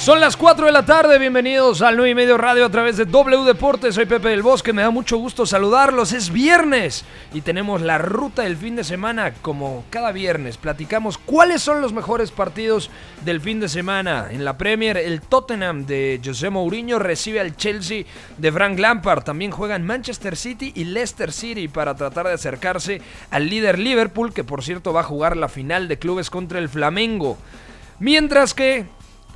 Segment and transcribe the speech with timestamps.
[0.00, 3.04] Son las 4 de la tarde, bienvenidos al 9 y medio radio a través de
[3.04, 3.96] W Deportes.
[3.96, 6.14] Soy Pepe del Bosque, me da mucho gusto saludarlos.
[6.14, 7.04] Es viernes
[7.34, 10.56] y tenemos la ruta del fin de semana como cada viernes.
[10.56, 12.90] Platicamos cuáles son los mejores partidos
[13.26, 14.28] del fin de semana.
[14.30, 18.04] En la Premier, el Tottenham de José Mourinho recibe al Chelsea
[18.38, 19.22] de Frank Lampard.
[19.22, 24.44] También juegan Manchester City y Leicester City para tratar de acercarse al líder Liverpool, que
[24.44, 27.36] por cierto va a jugar la final de clubes contra el Flamengo.
[27.98, 28.86] Mientras que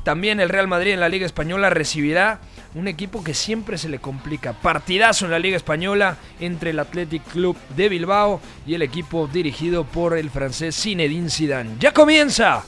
[0.05, 2.39] también el Real Madrid en la Liga Española recibirá
[2.75, 4.53] un equipo que siempre se le complica.
[4.53, 9.85] Partidazo en la Liga Española entre el Athletic Club de Bilbao y el equipo dirigido
[9.85, 11.71] por el francés Zinedine Zidane.
[11.81, 12.65] Ya comienza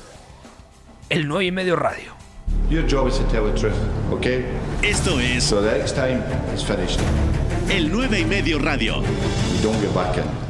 [1.08, 2.14] el 9 y medio radio.
[2.70, 3.74] Your job is to tell the truth,
[4.12, 4.44] okay?
[4.82, 6.22] Esto es So the next time
[6.54, 7.00] is finished.
[7.68, 9.02] el 9 y medio radio.
[9.02, 10.45] You don't get back in.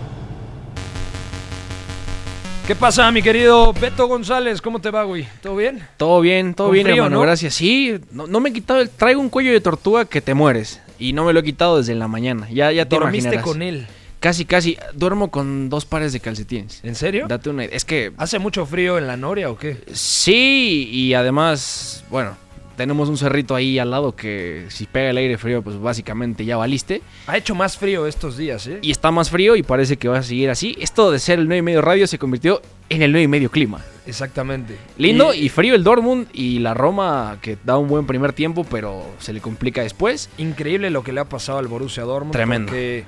[2.66, 4.60] ¿Qué pasa, mi querido Beto González?
[4.60, 5.28] ¿Cómo te va, güey?
[5.40, 5.86] ¿Todo bien?
[5.96, 7.22] Todo bien, todo Con bien, frío, hermano, ¿no?
[7.22, 7.54] gracias.
[7.54, 8.90] Sí, no, no me he quitado el...
[8.90, 10.80] Traigo un cuello de tortuga que te mueres.
[10.98, 12.48] Y no me lo he quitado desde la mañana.
[12.50, 13.44] Ya, ya te ¿Dormiste imaginarás.
[13.44, 13.86] con él?
[14.18, 14.76] Casi, casi.
[14.94, 16.80] Duermo con dos pares de calcetines.
[16.82, 17.26] ¿En serio?
[17.28, 17.76] Date una idea.
[17.76, 19.76] Es que ¿Hace mucho frío en la Noria o qué?
[19.92, 22.36] sí, y además, bueno,
[22.76, 26.56] tenemos un cerrito ahí al lado que si pega el aire frío, pues básicamente ya
[26.56, 27.02] valiste.
[27.26, 28.78] Ha hecho más frío estos días, ¿eh?
[28.82, 30.76] Y está más frío y parece que va a seguir así.
[30.80, 33.50] Esto de ser el 9 y medio radio se convirtió en el 9 y medio
[33.50, 33.82] clima.
[34.06, 34.76] Exactamente.
[34.98, 39.04] Lindo y, frío el Dortmund y la Roma que da un buen primer tiempo, pero
[39.18, 40.30] se le complica después.
[40.38, 42.32] increíble lo que le ha pasado al Borussia Dortmund.
[42.32, 42.72] Tremendo.
[42.74, 43.06] es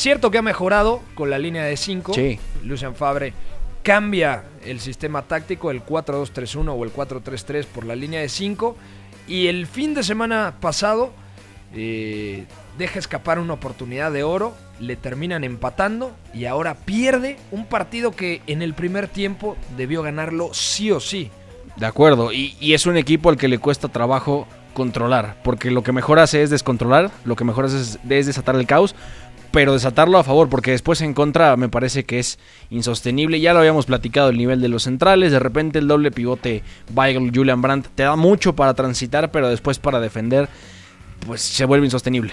[0.00, 2.14] cierto que ha mejorado con la línea de 5.
[2.14, 2.38] Sí.
[2.62, 3.32] Lucien Fabre
[3.82, 8.76] cambia el sistema táctico, el 4-2-3-1 o el 4-3-3 por la línea de 5.
[9.30, 11.12] Y el fin de semana pasado
[11.72, 12.46] eh,
[12.76, 18.42] deja escapar una oportunidad de oro, le terminan empatando y ahora pierde un partido que
[18.48, 21.30] en el primer tiempo debió ganarlo sí o sí.
[21.76, 25.92] De acuerdo, y, es un equipo al que le cuesta trabajo controlar, porque lo que
[25.92, 28.96] mejor hace es descontrolar, lo que mejor hace es, es desatar el caos,
[29.52, 32.38] pero desatarlo a favor, porque después en contra me parece que es
[32.70, 33.40] insostenible.
[33.40, 36.62] Ya lo habíamos platicado el nivel de los centrales, de repente el doble pivote
[36.94, 40.48] Weigl, Julian Brandt te da mucho para transitar, pero después para defender,
[41.26, 42.32] pues se vuelve insostenible.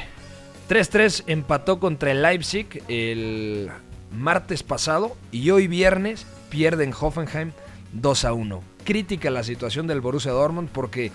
[0.70, 3.70] 3-3 empató contra el Leipzig el
[4.12, 7.52] martes pasado y hoy viernes pierde en Hoffenheim
[8.00, 8.60] 2-1.
[8.84, 11.12] Crítica la situación del Borussia Dortmund porque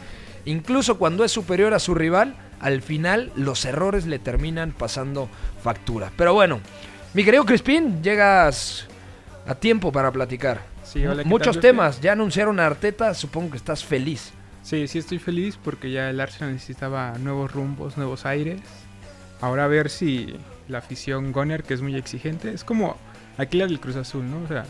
[0.47, 5.29] incluso cuando es superior a su rival, al final los errores le terminan pasando
[5.63, 6.11] factura.
[6.17, 6.61] Pero bueno,
[7.13, 8.87] mi querido Crispín, llegas
[9.47, 10.63] a tiempo para platicar.
[10.85, 14.33] Sí, hola, ¿qué Muchos tal, temas, ya anunciaron a Arteta, supongo que estás feliz.
[14.63, 18.61] Sí, sí estoy feliz porque ya el Arsenal necesitaba nuevos rumbos, nuevos aires.
[19.41, 20.37] Ahora a ver si
[20.69, 22.97] la afición Goner, que es muy exigente, es como
[23.39, 24.45] aquí la del Cruz Azul, ¿no?
[24.45, 24.65] O sea,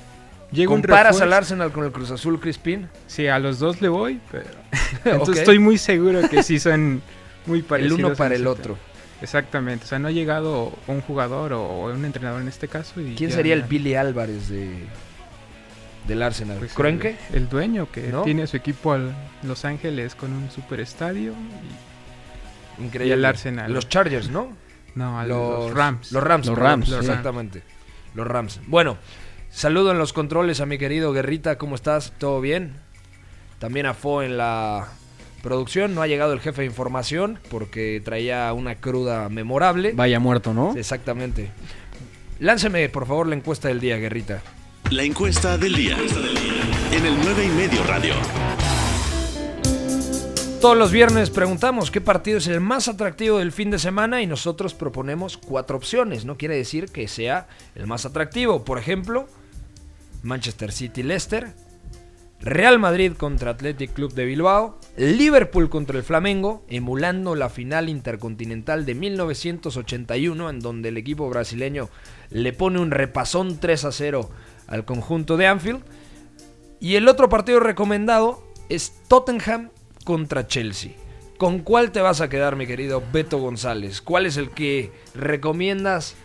[0.50, 2.88] llega ¿Comparas al Arsenal con el Cruz Azul, Crispín?
[3.06, 4.46] Sí, a los dos le voy, pero
[5.04, 7.02] entonces estoy muy seguro que sí son
[7.46, 7.98] muy El parecidos.
[7.98, 8.76] uno en para el otro.
[9.20, 13.00] Exactamente, o sea, no ha llegado un jugador o un entrenador en este caso.
[13.00, 14.86] Y ¿Quién sería el Billy Álvarez de
[16.08, 16.58] del Arsenal?
[16.58, 17.16] pues, ¿Kroenke?
[17.30, 18.22] El, el dueño que ¿No?
[18.22, 19.14] tiene su equipo en
[19.44, 21.32] Los Ángeles con un super estadio.
[22.78, 23.10] y- Increíble.
[23.14, 23.72] y el Arsenal.
[23.72, 24.48] Los Chargers, ¿no?
[24.96, 26.10] no, a Los, los, Rams.
[26.10, 26.46] Los Rams.
[26.48, 26.94] Los Rams, sí.
[26.96, 27.62] Exactamente.
[28.14, 28.60] Los Rams.
[28.66, 28.96] Bueno,
[29.50, 31.58] saludo en los controles a mi querido Guerrita.
[31.58, 32.12] ¿Cómo estás?
[32.18, 32.74] ¿Todo bien?
[33.60, 34.88] También a Fo en la
[35.42, 35.94] producción.
[35.94, 39.92] No ha llegado el jefe de información porque traía una cruda memorable.
[39.94, 40.74] Vaya muerto, ¿no?
[40.76, 41.50] Exactamente.
[42.38, 44.42] Lánceme, por favor, la encuesta del día, Guerrita.
[44.90, 45.96] La encuesta del día.
[46.92, 48.14] En el 9 y medio radio.
[50.60, 54.28] Todos los viernes preguntamos qué partido es el más atractivo del fin de semana y
[54.28, 56.24] nosotros proponemos cuatro opciones.
[56.24, 58.64] No quiere decir que sea el más atractivo.
[58.64, 59.26] Por ejemplo,
[60.22, 61.52] Manchester City Leicester,
[62.42, 68.84] Real Madrid contra Athletic Club de Bilbao, Liverpool contra el Flamengo, emulando la final intercontinental
[68.84, 71.88] de 1981 en donde el equipo brasileño
[72.30, 74.30] le pone un repasón 3 a 0
[74.66, 75.82] al conjunto de Anfield.
[76.80, 79.70] Y el otro partido recomendado es Tottenham
[80.04, 80.94] contra Chelsea.
[81.38, 84.02] ¿Con cuál te vas a quedar, mi querido Beto González?
[84.02, 86.16] ¿Cuál es el que recomiendas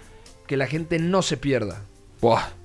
[0.48, 1.84] que la gente no se pierda?
[2.22, 2.58] Buah.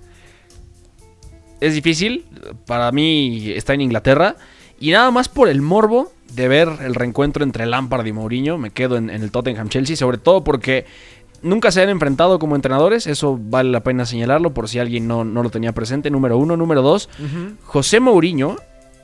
[1.62, 2.24] Es difícil.
[2.66, 4.36] Para mí está en Inglaterra.
[4.80, 8.70] Y nada más por el morbo de ver el reencuentro entre Lampard y Mourinho, me
[8.70, 10.86] quedo en, en el Tottenham Chelsea, sobre todo porque
[11.42, 15.24] nunca se han enfrentado como entrenadores, eso vale la pena señalarlo por si alguien no,
[15.24, 16.56] no lo tenía presente, número uno.
[16.56, 17.08] Número dos,
[17.64, 18.56] José Mourinho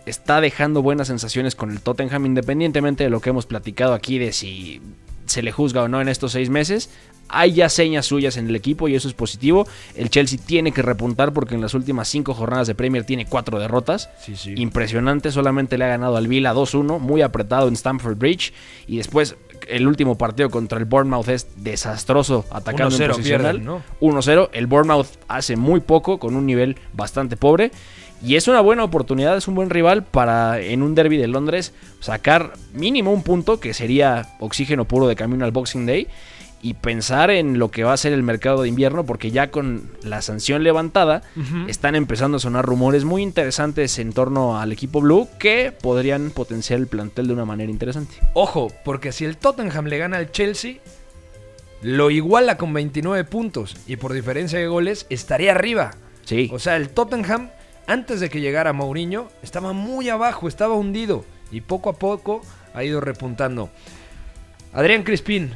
[0.07, 4.33] está dejando buenas sensaciones con el Tottenham, independientemente de lo que hemos platicado aquí de
[4.33, 4.81] si
[5.29, 6.91] se le juzga o no en estos seis meses.
[7.31, 9.67] Hay ya señas suyas en el equipo y eso es positivo.
[9.95, 13.59] El Chelsea tiene que repuntar porque en las últimas cinco jornadas de Premier tiene cuatro
[13.59, 14.09] derrotas.
[14.25, 14.55] Sí, sí.
[14.57, 18.55] Impresionante, solamente le ha ganado al Villa 2-1, muy apretado en Stamford Bridge.
[18.87, 19.37] Y después
[19.69, 23.57] el último partido contra el Bournemouth es desastroso atacando en 1-0 posicional.
[23.59, 23.83] pierden, ¿no?
[24.01, 24.49] 1-0.
[24.53, 27.71] El Bournemouth hace muy poco con un nivel bastante pobre.
[28.23, 31.73] Y es una buena oportunidad, es un buen rival para en un derby de Londres
[32.01, 36.09] sacar mínimo un punto que sería oxígeno puro de camino al Boxing Day
[36.61, 39.91] y pensar en lo que va a ser el mercado de invierno porque ya con
[40.03, 41.23] la sanción levantada
[41.69, 46.81] están empezando a sonar rumores muy interesantes en torno al equipo blue que podrían potenciar
[46.81, 48.17] el plantel de una manera interesante.
[48.35, 50.79] Ojo, porque si el Tottenham le gana al Chelsea,
[51.83, 55.93] lo iguala con 29 puntos y por diferencia de goles estaría arriba.
[56.25, 56.51] Sí.
[56.53, 57.51] O sea, el Tottenham,
[57.89, 62.43] antes de que llegara Mourinho, estaba muy abajo, estaba hundido y poco a poco
[62.75, 63.71] ha ido repuntando.
[64.73, 65.53] Adrián Crispín,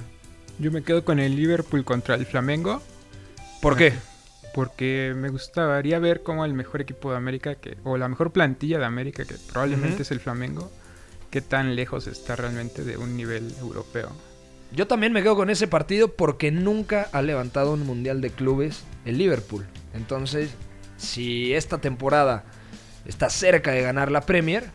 [0.59, 2.83] Yo me quedo con el Liverpool contra el Flamengo.
[3.61, 3.93] ¿por qué?
[4.55, 8.79] Porque me gustaría ver cómo el mejor equipo de América, que, o la mejor plantilla
[8.79, 10.71] de América, que probablemente es el Flamengo,
[11.31, 14.11] qué tan lejos está realmente de un nivel europeo.
[14.73, 18.85] Yo también me quedo con ese partido porque nunca ha levantado un mundial de clubes
[19.05, 19.67] el Liverpool.
[19.93, 20.51] Entonces,
[21.03, 22.45] si esta temporada
[23.05, 24.71] está cerca de ganar la Premier,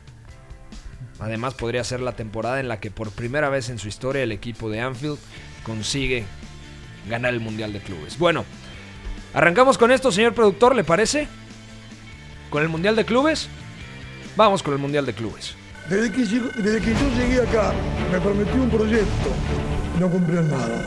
[1.20, 4.32] además podría ser la temporada en la que por primera vez en su historia el
[4.32, 5.18] equipo de Anfield
[5.64, 6.26] consigue
[7.10, 8.18] ganar el mundial de clubes.
[8.20, 8.44] Bueno,
[9.34, 11.28] arrancamos con esto, señor productor, ¿le parece?
[12.50, 13.48] ¿Con el mundial de clubes?
[14.36, 15.56] Vamos con el mundial de clubes.
[15.90, 16.52] Desde que, yo
[17.18, 17.74] llegué acá,
[18.12, 19.32] me prometió un proyecto
[20.00, 20.86] no cumplió nada.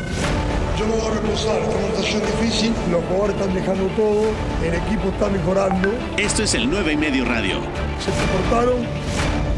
[0.80, 2.72] Yo no voy a reposar, esta montación difícil.
[2.90, 4.22] Los jugadores están dejando todo,
[4.64, 5.90] el equipo está mejorando.
[6.16, 7.56] Esto es el 9 y medio radio.
[7.98, 8.86] Se comportaron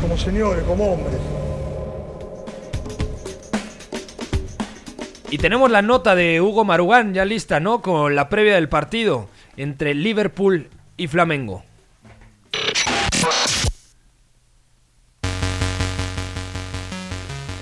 [0.00, 1.20] como señores, como hombres.
[5.30, 7.82] Y tenemos la nota de Hugo Marugán ya lista, ¿no?
[7.82, 11.62] Con la previa del partido entre Liverpool y Flamengo.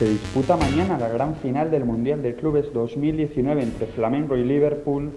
[0.00, 5.11] Se disputa mañana la gran final del Mundial de Clubes 2019 entre Flamengo y Liverpool.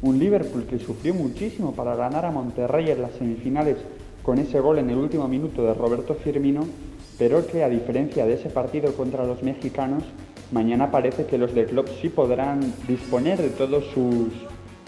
[0.00, 3.78] Un Liverpool que sufrió muchísimo para ganar a Monterrey en las semifinales
[4.22, 6.60] con ese gol en el último minuto de Roberto Firmino,
[7.18, 10.04] pero que a diferencia de ese partido contra los mexicanos,
[10.52, 14.28] mañana parece que los de Klopp sí podrán disponer de todos sus,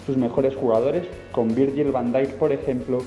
[0.05, 2.99] sus mejores jugadores, con Virgil van Dijk, por ejemplo,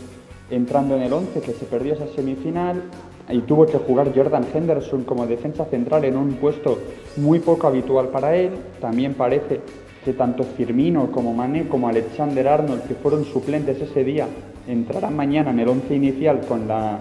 [0.51, 2.83] entrando en el 11 que se perdió esa semifinal
[3.29, 6.79] y tuvo que jugar Jordan Henderson como defensa central en un puesto
[7.17, 8.51] muy poco habitual para él.
[8.81, 9.61] También parece
[10.05, 14.27] que tanto Firmino como Mané como Alexander Arnold, que fueron suplentes ese día,
[14.69, 16.99] entrarán mañana en el 11 inicial con la,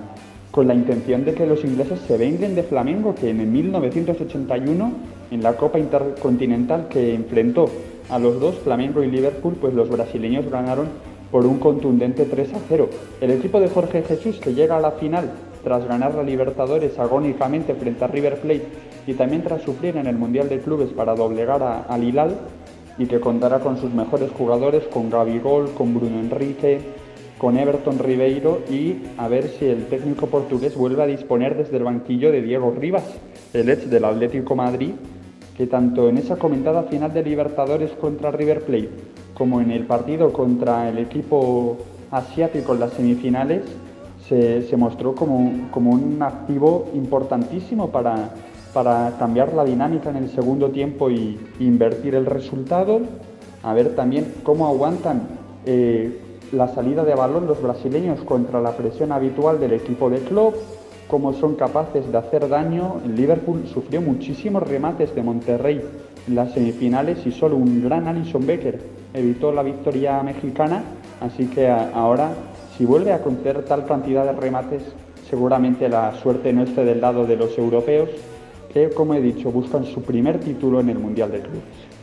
[0.52, 4.92] con la intención de que los ingleses se venguen de Flamengo, que en 1981,
[5.32, 7.70] en la Copa Intercontinental que enfrentó
[8.10, 10.88] a los dos, Flamengo y Liverpool, pues los brasileños ganaron
[11.32, 12.90] por un contundente 3 a 0.
[13.20, 15.32] El equipo de Jorge Jesús que llega a la final
[15.64, 18.66] tras ganar la Libertadores agónicamente frente a River Plate
[19.08, 22.36] y también tras sufrir en el Mundial de Clubes para doblegar a- al Hilal
[22.98, 26.80] y que contará con sus mejores jugadores, con Gabigol, con Bruno Enrique,
[27.38, 31.84] con Everton Ribeiro y a ver si el técnico portugués vuelve a disponer desde el
[31.84, 33.04] banquillo de Diego Rivas,
[33.54, 34.92] el ex del Atlético Madrid,
[35.58, 38.90] que tanto en esa comentada final de Libertadores contra River Plate
[39.34, 41.78] como en el partido contra el equipo
[42.12, 43.64] asiático en las semifinales
[44.28, 48.30] se, mostró como, como un activo importantísimo para,
[48.74, 53.02] para cambiar la dinámica en el segundo tiempo y invertir el resultado.
[53.64, 55.22] A ver también cómo aguantan
[55.66, 56.20] eh,
[56.52, 60.56] la salida de balón los brasileños contra la presión habitual del equipo de Klopp,
[61.08, 63.02] cómo son capaces de hacer daño.
[63.06, 65.82] El Liverpool sufrió muchísimos remates de Monterrey
[66.28, 68.80] en las semifinales y solo un gran Alison Becker
[69.14, 70.84] evitó la victoria mexicana,
[71.22, 72.32] así que ahora
[72.78, 74.84] si vuelve a conceder tal cantidad de remates,
[75.30, 78.10] seguramente la suerte no esté del lado de los europeos,
[78.74, 81.94] que como he dicho buscan su primer título en el Mundial de Clubes.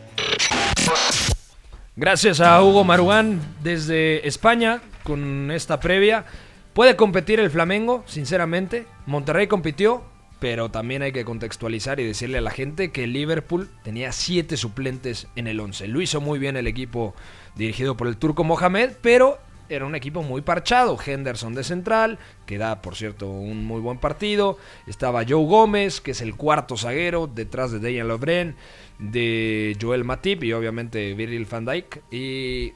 [1.96, 6.24] Gracias a Hugo Marugán desde España con esta previa.
[6.72, 8.86] Puede competir el Flamengo, sinceramente.
[9.06, 10.02] Monterrey compitió,
[10.38, 15.26] pero también hay que contextualizar y decirle a la gente que Liverpool tenía siete suplentes
[15.34, 15.88] en el 11.
[15.88, 17.14] Lo hizo muy bien el equipo
[17.56, 19.38] dirigido por el turco Mohamed, pero
[19.70, 20.98] era un equipo muy parchado.
[21.04, 24.58] Henderson de central, que da, por cierto, un muy buen partido.
[24.86, 28.56] Estaba Joe Gómez, que es el cuarto zaguero, detrás de Daniel Lovren,
[28.98, 32.02] de Joel Matip y obviamente Virgil van Dijk.
[32.12, 32.72] Y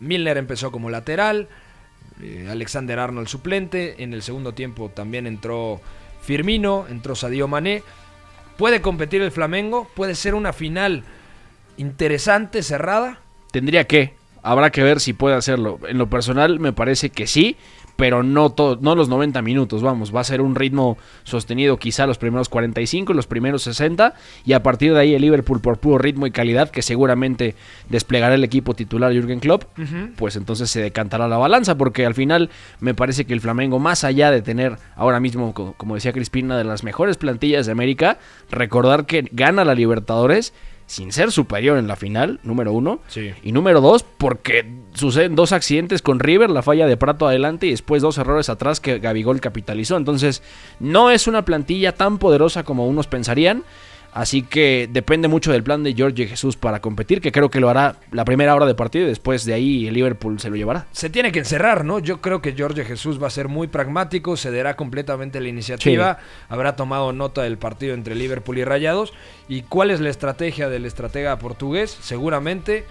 [0.00, 1.48] Milner empezó como lateral.
[2.22, 4.02] eh, Alexander Arnold suplente.
[4.02, 5.80] En el segundo tiempo también entró
[6.20, 7.82] Firmino, entró Sadio Mané.
[8.58, 11.04] Puede competir el Flamengo, puede ser una final
[11.78, 13.20] interesante, cerrada.
[13.52, 14.19] Tendría que.
[14.42, 15.78] Habrá que ver si puede hacerlo.
[15.88, 17.56] En lo personal me parece que sí,
[17.96, 20.14] pero no, todo, no los 90 minutos, vamos.
[20.14, 24.14] Va a ser un ritmo sostenido quizá los primeros 45, los primeros 60
[24.46, 27.54] y a partir de ahí el Liverpool por puro ritmo y calidad que seguramente
[27.90, 29.64] desplegará el equipo titular Jürgen Klopp,
[30.16, 34.02] pues entonces se decantará la balanza porque al final me parece que el Flamengo más
[34.04, 38.16] allá de tener ahora mismo, co- como decía Crispina, de las mejores plantillas de América,
[38.50, 40.54] recordar que gana la Libertadores
[40.90, 42.98] sin ser superior en la final, número uno.
[43.06, 43.30] Sí.
[43.44, 47.70] Y número dos, porque suceden dos accidentes con River, la falla de Prato adelante y
[47.70, 49.96] después dos errores atrás que Gabigol capitalizó.
[49.96, 50.42] Entonces,
[50.80, 53.62] no es una plantilla tan poderosa como unos pensarían.
[54.12, 57.68] Así que depende mucho del plan de Jorge Jesús para competir, que creo que lo
[57.68, 60.86] hará la primera hora de partido y después de ahí el Liverpool se lo llevará.
[60.92, 62.00] Se tiene que encerrar, ¿no?
[62.00, 66.76] Yo creo que Jorge Jesús va a ser muy pragmático, cederá completamente la iniciativa, habrá
[66.76, 69.12] tomado nota del partido entre Liverpool y Rayados.
[69.48, 71.96] ¿Y cuál es la estrategia del estratega portugués?
[72.00, 72.84] Seguramente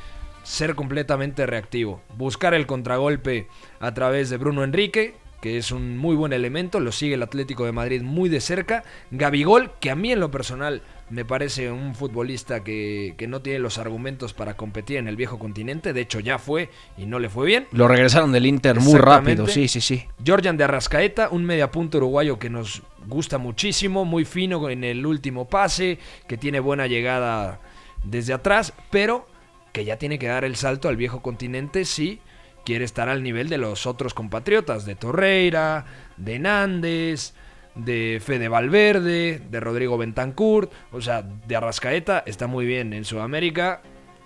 [0.44, 3.48] ser completamente reactivo, buscar el contragolpe
[3.80, 7.66] a través de Bruno Enrique, que es un muy buen elemento, lo sigue el Atlético
[7.66, 11.96] de Madrid muy de cerca, Gabigol, que a mí en lo personal me parece un
[11.96, 16.20] futbolista que, que no tiene los argumentos para competir en el viejo continente, de hecho
[16.20, 17.68] ya fue y no le fue bien.
[17.72, 20.06] Lo regresaron del Inter muy rápido, sí, sí, sí.
[20.24, 25.48] Georgian de Arrascaeta, un mediapunto uruguayo que nos gusta muchísimo, muy fino en el último
[25.48, 27.60] pase, que tiene buena llegada
[28.04, 29.28] desde atrás, pero
[29.72, 32.20] que ya tiene que dar el salto al viejo continente si
[32.66, 35.86] quiere estar al nivel de los otros compatriotas, de Torreira,
[36.18, 37.34] de Nández,
[37.76, 43.82] de Fede Valverde, de Rodrigo Bentancur, o sea, de Arrascaeta está muy bien en Sudamérica,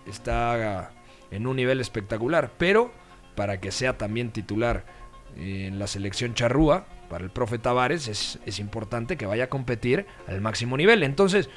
[0.08, 0.92] está
[1.32, 2.92] en un nivel espectacular, pero
[3.36, 4.86] para que sea también titular
[5.38, 10.06] en la selección charrúa, para el profe Tavares, es, es importante que vaya a competir
[10.28, 11.04] al máximo nivel.
[11.04, 11.50] Entonces,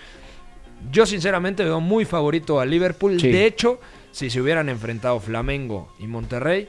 [0.91, 3.21] yo sinceramente veo muy favorito a Liverpool.
[3.21, 3.31] Sí.
[3.31, 3.81] De hecho,
[4.13, 6.69] si se hubieran enfrentado Flamengo y Monterrey,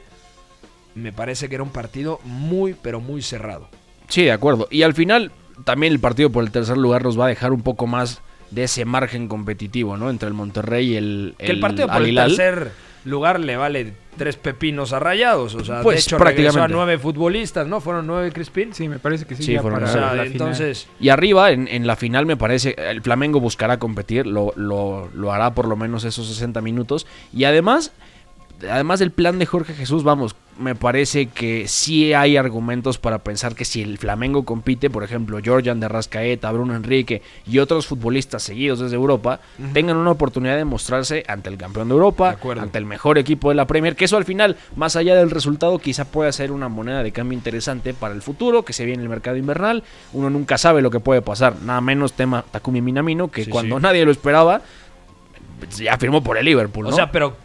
[0.94, 3.68] me parece que era un partido muy, pero muy cerrado.
[4.08, 4.68] Sí, de acuerdo.
[4.70, 5.30] Y al final,
[5.64, 8.64] también el partido por el tercer lugar nos va a dejar un poco más de
[8.64, 10.08] ese margen competitivo, ¿no?
[10.10, 12.72] Entre el Monterrey y el, Que el partido por el tercer
[13.04, 15.54] lugar le vale tres pepinos a rayados.
[15.54, 16.74] O sea, Pues, de hecho, regresó a prácticamente.
[16.74, 17.80] nueve futbolistas, ¿no?
[17.80, 18.72] Fueron nueve Crispín.
[18.74, 19.42] Sí, me parece que sí.
[19.42, 22.36] Sí, ya fueron para O sea, la entonces, Y arriba, en, en la final, me
[22.36, 27.06] parece, el Flamengo buscará competir, lo, lo, lo hará por lo menos esos 60 minutos.
[27.32, 27.92] Y además,
[28.70, 33.54] además del plan de Jorge Jesús, vamos, me parece que sí hay argumentos para pensar
[33.54, 38.42] que si el Flamengo compite, por ejemplo, Georgian de Rascaeta, Bruno Enrique y otros futbolistas
[38.42, 39.40] seguidos desde Europa,
[39.72, 43.50] tengan una oportunidad de mostrarse ante el campeón de Europa, De ante el mejor equipo
[43.50, 46.68] de la Premier, que eso al final, más allá del resultado, quizá pueda ser una
[46.68, 49.84] moneda de cambio interesante para el futuro, que se viene el mercado invernal.
[50.12, 53.76] Uno nunca sabe lo que puede pasar, nada menos tema Takumi Minamino, que Sí, cuando
[53.76, 53.82] sí.
[53.82, 54.62] nadie lo esperaba,
[55.76, 56.90] ya firmó por el Liverpool, ¿no?
[56.90, 57.36] o sea, pero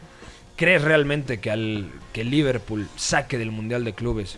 [0.56, 4.38] ¿crees realmente que al que el Liverpool saque del Mundial de Clubes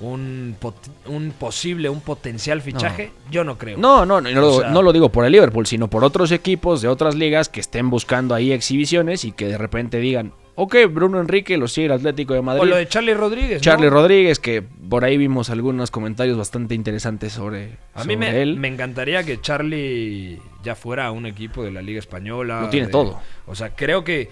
[0.00, 3.10] un, pot- un posible, un potencial fichaje?
[3.30, 3.76] Yo no creo.
[3.78, 6.80] No, no, no, no, lo- no lo digo por el Liverpool, sino por otros equipos
[6.82, 11.20] de otras ligas que estén buscando ahí exhibiciones y que de repente digan, ok, Bruno
[11.20, 12.62] Enrique lo sigue el Atlético de Madrid.
[12.62, 13.56] O lo de Charlie Rodríguez.
[13.56, 13.60] ¿no?
[13.60, 18.42] Charlie Rodríguez, que por ahí vimos algunos comentarios bastante interesantes sobre, A mí sobre me,
[18.42, 18.56] él.
[18.56, 22.62] me encantaría que Charlie ya fuera a un equipo de la Liga Española.
[22.62, 23.20] Lo tiene de- todo.
[23.46, 24.30] O sea, creo que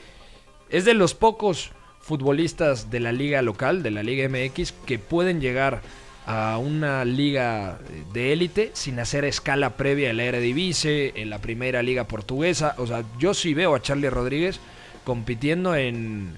[0.70, 1.70] es de los pocos
[2.00, 5.82] futbolistas de la liga local, de la Liga MX, que pueden llegar
[6.26, 7.78] a una liga
[8.12, 12.74] de élite sin hacer escala previa en la Eredivisie, en la primera liga portuguesa.
[12.78, 14.60] O sea, yo sí veo a Charlie Rodríguez
[15.04, 16.32] compitiendo en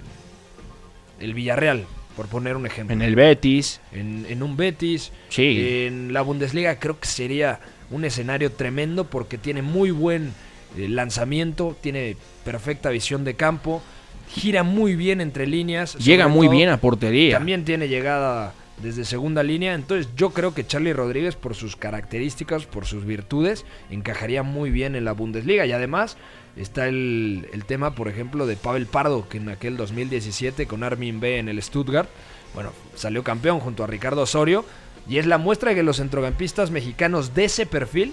[1.18, 3.80] el Villarreal, por poner un ejemplo En el Betis.
[3.92, 5.12] en, en un Betis.
[5.28, 5.84] Sí.
[5.86, 7.60] En la Bundesliga creo que sería
[7.90, 10.32] un escenario tremendo porque tiene muy buen
[10.76, 13.82] eh, lanzamiento, tiene perfecta visión de campo,
[14.34, 15.94] gira muy bien entre líneas.
[15.96, 17.36] Llega muy todo, bien a portería.
[17.36, 19.74] También tiene llegada desde segunda línea.
[19.74, 24.94] Entonces yo creo que Charlie Rodríguez por sus características, por sus virtudes, encajaría muy bien
[24.96, 25.66] en la Bundesliga.
[25.66, 26.16] Y además
[26.56, 31.20] está el, el tema, por ejemplo, de Pavel Pardo, que en aquel 2017 con Armin
[31.20, 32.08] B en el Stuttgart,
[32.54, 34.64] bueno, salió campeón junto a Ricardo Osorio.
[35.08, 38.12] Y es la muestra de que los centrocampistas mexicanos de ese perfil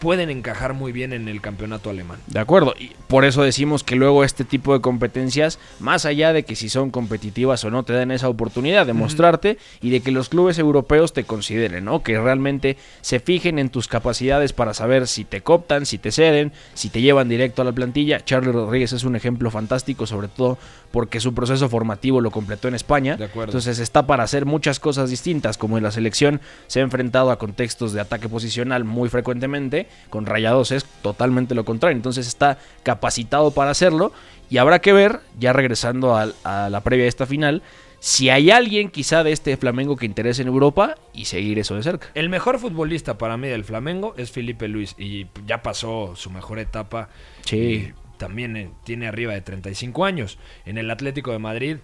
[0.00, 2.18] pueden encajar muy bien en el campeonato alemán.
[2.26, 6.42] De acuerdo, y por eso decimos que luego este tipo de competencias, más allá de
[6.42, 10.10] que si son competitivas o no, te dan esa oportunidad de mostrarte y de que
[10.10, 12.02] los clubes europeos te consideren, ¿no?
[12.02, 16.52] Que realmente se fijen en tus capacidades para saber si te cooptan, si te ceden,
[16.74, 18.24] si te llevan directo a la plantilla.
[18.24, 20.58] Charlie Rodríguez es un ejemplo fantástico, sobre todo
[20.92, 23.16] porque su proceso formativo lo completó en España.
[23.16, 23.50] De acuerdo.
[23.50, 27.38] Entonces está para hacer muchas cosas distintas, como en la selección se ha enfrentado a
[27.38, 33.52] contextos de ataque posicional muy frecuentemente, con Rayados es totalmente lo contrario, entonces está capacitado
[33.52, 34.12] para hacerlo
[34.50, 37.62] y habrá que ver, ya regresando al- a, la previa de esta final,
[38.00, 41.82] si hay alguien quizá de este Flamengo que interese en Europa y seguir eso de
[41.82, 42.08] cerca.
[42.14, 46.58] El mejor futbolista para mí del Flamengo es Felipe Luis y ya pasó su mejor
[46.58, 47.10] etapa.
[47.44, 47.92] Sí.
[48.20, 50.38] También eh, tiene arriba de 35 años.
[50.66, 51.78] En el Atlético de Madrid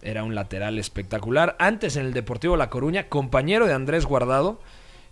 [0.00, 1.56] era un lateral espectacular.
[1.58, 4.60] Antes en el Deportivo La Coruña, compañero de Andrés Guardado.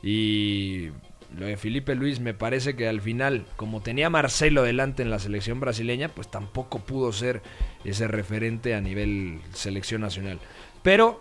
[0.00, 0.90] Y
[1.36, 5.18] lo de Felipe Luis me parece que al final, como tenía Marcelo delante en la
[5.18, 7.42] selección brasileña, pues tampoco pudo ser
[7.84, 10.38] ese referente a nivel selección nacional.
[10.84, 11.20] Pero,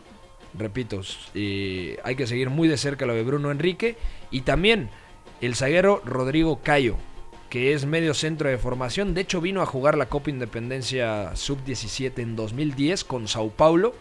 [0.54, 1.02] repito,
[1.34, 3.98] eh, hay que seguir muy de cerca lo de Bruno Enrique
[4.30, 4.92] y también
[5.42, 6.98] el zaguero Rodrigo Cayo,
[7.50, 9.14] que es medio centro de formación.
[9.14, 13.96] De hecho, vino a jugar la Copa Independencia Sub-17 en 2010 con Sao Paulo.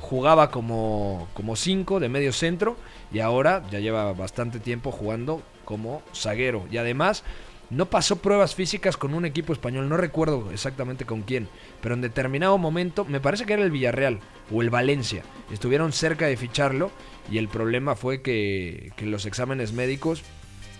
[0.00, 2.76] Jugaba como 5 de medio centro
[3.12, 6.66] y ahora ya lleva bastante tiempo jugando como zaguero.
[6.72, 7.22] Y además
[7.70, 11.48] no pasó pruebas físicas con un equipo español, no recuerdo exactamente con quién,
[11.80, 14.18] pero en determinado momento, me parece que era el Villarreal
[14.52, 16.90] o el Valencia, estuvieron cerca de ficharlo
[17.30, 20.22] y el problema fue que, que los exámenes médicos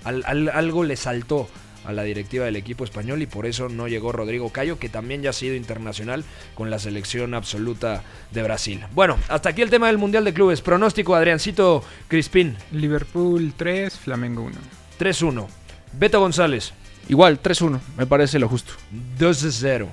[0.04, 1.48] al- al- algo le saltó
[1.84, 5.22] a la directiva del equipo español y por eso no llegó Rodrigo Cayo, que también
[5.22, 6.24] ya ha sido internacional
[6.54, 8.84] con la selección absoluta de Brasil.
[8.92, 10.60] Bueno, hasta aquí el tema del Mundial de Clubes.
[10.60, 14.56] Pronóstico, Adriancito Crispín, Liverpool 3, Flamengo 1.
[14.98, 15.46] 3-1.
[15.94, 16.72] Beto González,
[17.08, 18.74] Igual, 3-1, me parece lo justo.
[19.18, 19.88] 2-0.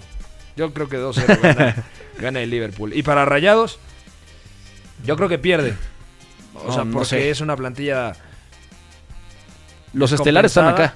[0.55, 1.75] Yo creo que 2-0 gana,
[2.19, 2.93] gana el Liverpool.
[2.93, 3.79] Y para Rayados,
[5.05, 5.74] yo creo que pierde.
[6.53, 7.29] O No, sea, no porque sé.
[7.31, 8.13] es una plantilla...
[9.93, 10.93] Los estelares están acá.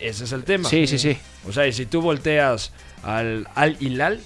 [0.00, 0.68] Ese es el tema.
[0.68, 1.16] Sí, sí, sí.
[1.48, 4.20] O sea, y si tú volteas al Al Hilal,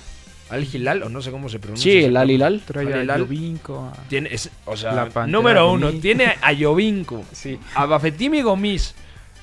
[0.49, 1.93] Al Hilal, o no sé cómo se pronuncia.
[1.93, 2.63] Sí, el Al Hilal.
[2.67, 3.21] Trae a Al-Hilal.
[3.21, 7.59] Jovinko, a- Tiene, es- o sea, número uno, tiene a Jovinko, Sí.
[7.75, 8.95] a Bafetimi Gomis,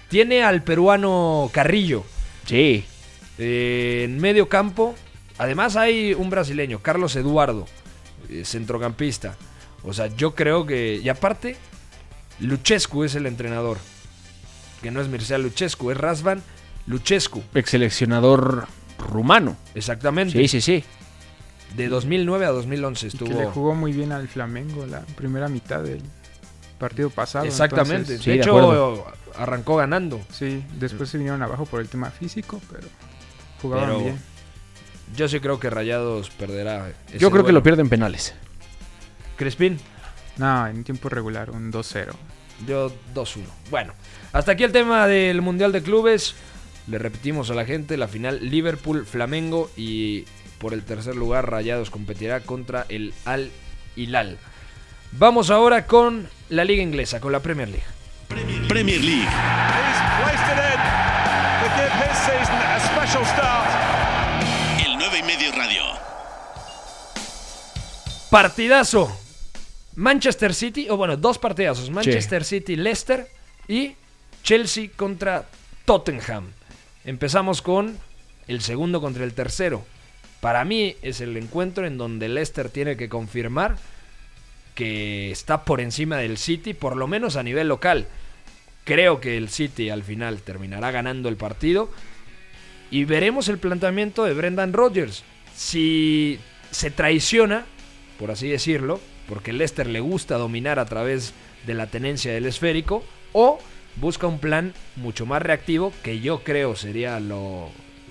[0.10, 2.04] tiene al peruano Carrillo.
[2.46, 2.84] Sí.
[3.38, 4.96] Eh, en medio campo,
[5.38, 7.68] además hay un brasileño, Carlos Eduardo,
[8.30, 9.38] eh, centrocampista.
[9.84, 11.00] O sea, yo creo que.
[11.02, 11.56] Y aparte,
[12.40, 13.78] Luchescu es el entrenador.
[14.82, 16.42] Que no es Mircea Luchescu, es Rasvan
[16.86, 17.44] Luchescu.
[17.54, 19.58] Ex seleccionador rumano.
[19.76, 20.34] Exactamente.
[20.40, 20.84] Sí, sí, sí.
[21.76, 23.40] De 2009 a 2011 y que estuvo.
[23.40, 26.02] le jugó muy bien al Flamengo la primera mitad del
[26.80, 27.46] partido pasado.
[27.46, 28.14] Exactamente.
[28.14, 30.22] entonces, Sí, de hecho, arrancó ganando.
[30.32, 32.88] sí, después se vinieron abajo por el tema físico, pero
[33.62, 34.20] jugaban Pero bien.
[35.16, 36.92] Yo sí creo que Rayados perderá.
[37.08, 38.34] ese Yo creo que lo pierden penales.
[39.36, 39.80] Crispín.
[40.38, 42.12] No, en tiempo regular, un 2-0.
[42.68, 43.44] Yo 2-1.
[43.70, 43.94] Bueno,
[44.34, 46.36] hasta aquí el tema del Mundial de Clubes.
[46.88, 50.26] Le repetimos a la gente, la final Liverpool, Flamengo y
[50.58, 53.52] por el tercer lugar Rayados competirá contra el Al
[53.96, 54.38] Hilal.
[55.14, 57.86] Vamos ahora con la liga inglesa, con la Premier League.
[58.68, 59.28] Premier League.
[64.86, 65.84] El 9 y medio radio.
[68.30, 69.20] Partidazo.
[69.96, 71.90] Manchester City, o bueno, dos partidazos.
[71.90, 73.28] Manchester City, Leicester
[73.68, 73.96] y
[74.48, 75.46] Chelsea contra
[75.84, 76.46] Tottenham.
[77.04, 77.98] Empezamos con
[78.48, 79.84] el segundo contra el tercero.
[80.40, 83.76] Para mí es el encuentro en donde Leicester tiene que confirmar
[84.74, 88.08] que está por encima del City, por lo menos a nivel local.
[88.86, 91.92] Creo que el City al final terminará ganando el partido.
[92.90, 95.26] Y veremos el planteamiento de Brendan Rodgers.
[95.58, 96.40] Si
[96.72, 97.66] se traiciona,
[98.18, 101.34] por así decirlo, porque Leicester le gusta dominar a través
[101.66, 103.60] de la tenencia del esférico, o
[104.00, 107.70] busca un plan mucho más reactivo, que yo creo sería lo,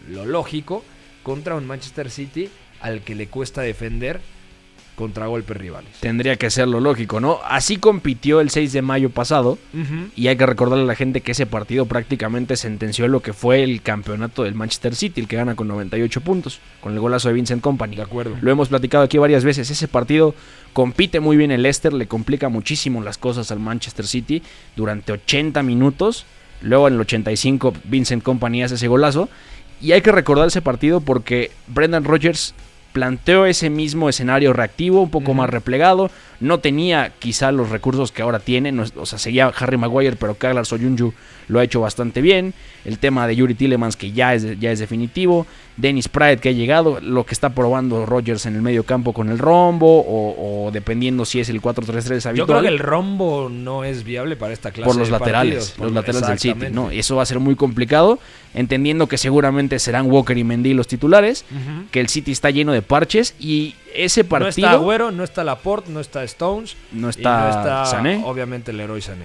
[0.09, 0.85] lógico,
[1.23, 2.49] contra un Manchester City
[2.81, 4.21] al que le cuesta defender
[4.97, 5.93] contra golpes rivales.
[6.01, 7.39] Tendría que ser lo lógico, ¿no?
[7.45, 9.59] Así compitió el 6 de mayo pasado.
[10.17, 13.63] Y hay que recordarle a la gente que ese partido prácticamente sentenció lo que fue
[13.63, 17.35] el campeonato del Manchester City, el que gana con 98 puntos, con el golazo de
[17.35, 17.97] Vincent Company.
[17.97, 18.37] De acuerdo.
[18.41, 19.71] Lo hemos platicado aquí varias veces.
[19.71, 20.35] Ese partido
[20.73, 24.43] compite muy bien el Leicester, le complica muchísimo las cosas al Manchester City
[24.75, 26.25] durante 80 minutos.
[26.63, 29.29] Luego en el 85 Vincent Company hace ese golazo.
[29.81, 32.55] Y hay que recordar ese partido porque Brendan Rodgers
[32.97, 36.11] planteó ese mismo escenario reactivo, un poco más replegado.
[36.41, 38.73] No tenía quizá los recursos que ahora tiene.
[38.73, 41.13] no o sea, seguía Harry Maguire, pero Kaglar Soyunju
[41.49, 42.55] lo ha hecho bastante bien.
[42.85, 45.47] El tema de Yuri Tillemans, que ya es, ya es definitivo.
[45.77, 47.01] Dennis Pratt, que ha llegado.
[47.01, 50.01] Lo que está probando Rogers en el medio campo con el rombo.
[50.01, 52.35] O, o dependiendo si es el 4-3-3 habitual.
[52.37, 55.55] Yo creo que el rombo no es viable para esta clase por los de laterales,
[55.55, 56.67] partidos, por- los laterales del City.
[56.73, 56.91] ¿no?
[56.91, 58.19] Eso va a ser muy complicado,
[58.55, 61.45] entendiendo que seguramente serán Walker y Mendy los titulares,
[61.91, 65.45] que el City está lleno de parches y ese No partido está Agüero, no está
[65.45, 66.77] Laporte, no está Stones.
[66.93, 68.23] No y está no está, Sané.
[68.25, 69.25] obviamente, el héroe Sané.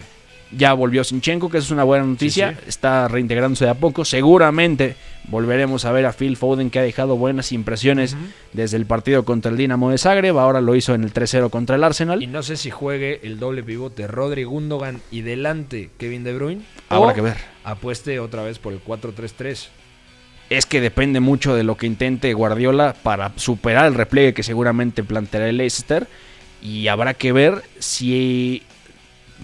[0.51, 2.69] ya volvió Sinchenko, que eso es una buena noticia, Sí, sí.
[2.69, 4.95] está reintegrándose de a poco, seguramente
[5.29, 8.17] volveremos a ver a Phil Foden que ha dejado buenas impresiones
[8.51, 11.77] desde el partido contra el Dinamo de Zagreb, ahora lo hizo en el 3-0 contra
[11.77, 12.21] el Arsenal.
[12.21, 16.61] Y no sé si juegue el doble pivote Rodri Gundogan y delante Kevin De Bruyne.
[16.89, 17.37] Habrá que ver.
[17.63, 19.69] Apueste otra vez por el 4-3-3.
[20.51, 25.01] Es que depende mucho de lo que intente Guardiola para superar el repliegue que seguramente
[25.01, 26.07] planteará el Leicester.
[26.61, 28.61] Y habrá que ver si,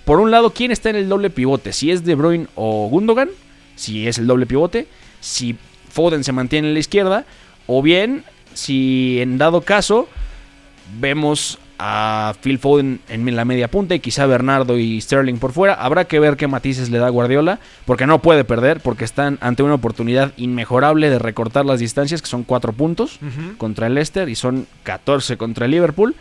[0.04, 1.72] por un lado, quién está en el doble pivote.
[1.72, 3.30] Si es De Bruyne o Gundogan,
[3.78, 4.89] si es el doble pivote.
[5.22, 5.56] Si
[5.89, 7.26] Foden se mantiene en la izquierda.
[7.67, 10.10] O bien, si en dado caso,
[11.00, 15.73] vemos a Phil Foden en la media punta y quizá Bernardo y Sterling por fuera.
[15.73, 19.63] Habrá que ver qué matices le da Guardiola, porque no puede perder, porque están ante
[19.63, 23.19] una oportunidad inmejorable de recortar las distancias, que son 4 puntos
[23.57, 26.15] contra el Leicester y son 14 contra el Liverpool.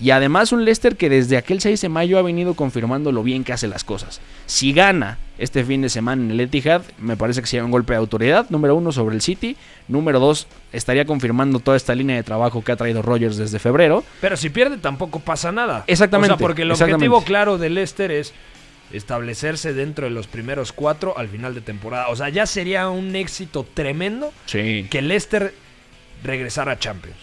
[0.00, 3.44] Y además un Leicester que desde aquel 6 de mayo ha venido confirmando lo bien
[3.44, 4.20] que hace las cosas.
[4.46, 7.92] Si gana este fin de semana en el Etihad, me parece que sería un golpe
[7.92, 9.56] de autoridad, número uno sobre el City.
[9.88, 14.02] Número dos, estaría confirmando toda esta línea de trabajo que ha traído Rogers desde febrero.
[14.22, 15.84] Pero si pierde tampoco pasa nada.
[15.86, 18.32] Exactamente, O sea, porque el objetivo claro del Leicester es
[18.92, 22.08] establecerse dentro de los primeros cuatro al final de temporada.
[22.08, 24.86] O sea, ya sería un éxito tremendo Sí.
[24.90, 25.54] que Leicester
[26.24, 27.16] regresara a Champions.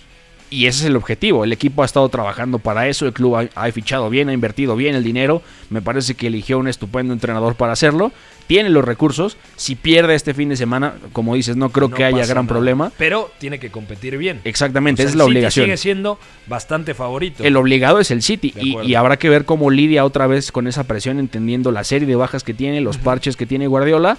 [0.50, 1.44] Y ese es el objetivo.
[1.44, 3.06] El equipo ha estado trabajando para eso.
[3.06, 5.42] El club ha, ha fichado bien, ha invertido bien el dinero.
[5.70, 8.14] Me parece que eligió un estupendo entrenador para hacerlo.
[8.48, 9.36] Tiene los recursos.
[9.58, 12.48] Si pierde este fin de semana, como dices, no creo No que haya gran nada.
[12.48, 12.92] problema.
[12.98, 14.40] Pero tiene que competir bien.
[14.46, 15.66] Exactamente, O sea, esa es la City obligación.
[15.66, 17.44] Sigue siendo bastante favorito.
[17.44, 20.86] El obligado es el City y habrá que ver cómo lidia otra vez con esa
[20.86, 24.18] presión, entendiendo la serie de bajas que tiene, los parches que tiene Guardiola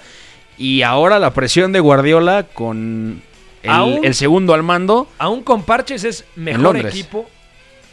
[0.59, 3.23] y ahora la presión de Guardiola con
[3.63, 7.29] el, Aún- el segundo al mando, Aún con parches es mejor equipo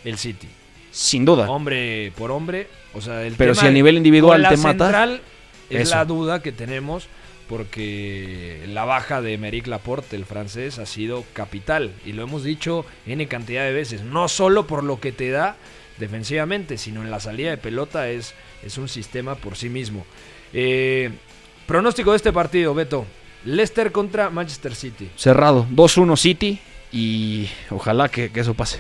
[0.04, 0.48] el City.
[0.92, 1.50] sin duda.
[1.50, 2.68] Hombre por hombre.
[2.94, 5.22] O sea, el Pero tema si a nivel individual la te mata, central
[5.70, 5.96] es eso.
[5.96, 7.08] la duda que tenemos
[7.48, 11.92] porque la baja de Meric Laporte, el francés, ha sido capital.
[12.06, 14.02] Y lo hemos dicho N cantidad de veces.
[14.02, 15.56] No solo por lo que te da
[15.98, 20.06] defensivamente, sino en la salida de pelota es, es un sistema por sí mismo.
[20.54, 21.12] Eh,
[21.68, 23.06] pronóstico de este partido, Beto.
[23.46, 25.10] Leicester contra Manchester City.
[25.16, 26.60] Cerrado, 2-1 City
[26.92, 28.80] y ojalá que, que eso pase.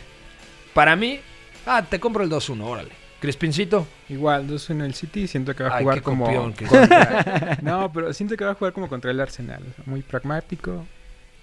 [0.73, 1.19] Para mí,
[1.65, 2.89] ah, te compro el 2-1, órale.
[3.19, 3.88] Crispincito.
[4.10, 6.25] Igual, 2 en el City, siento que va a Ay, jugar qué como...
[6.25, 9.63] copión que contra- no, pero siento que va a jugar como contra el Arsenal.
[9.86, 10.86] Muy pragmático.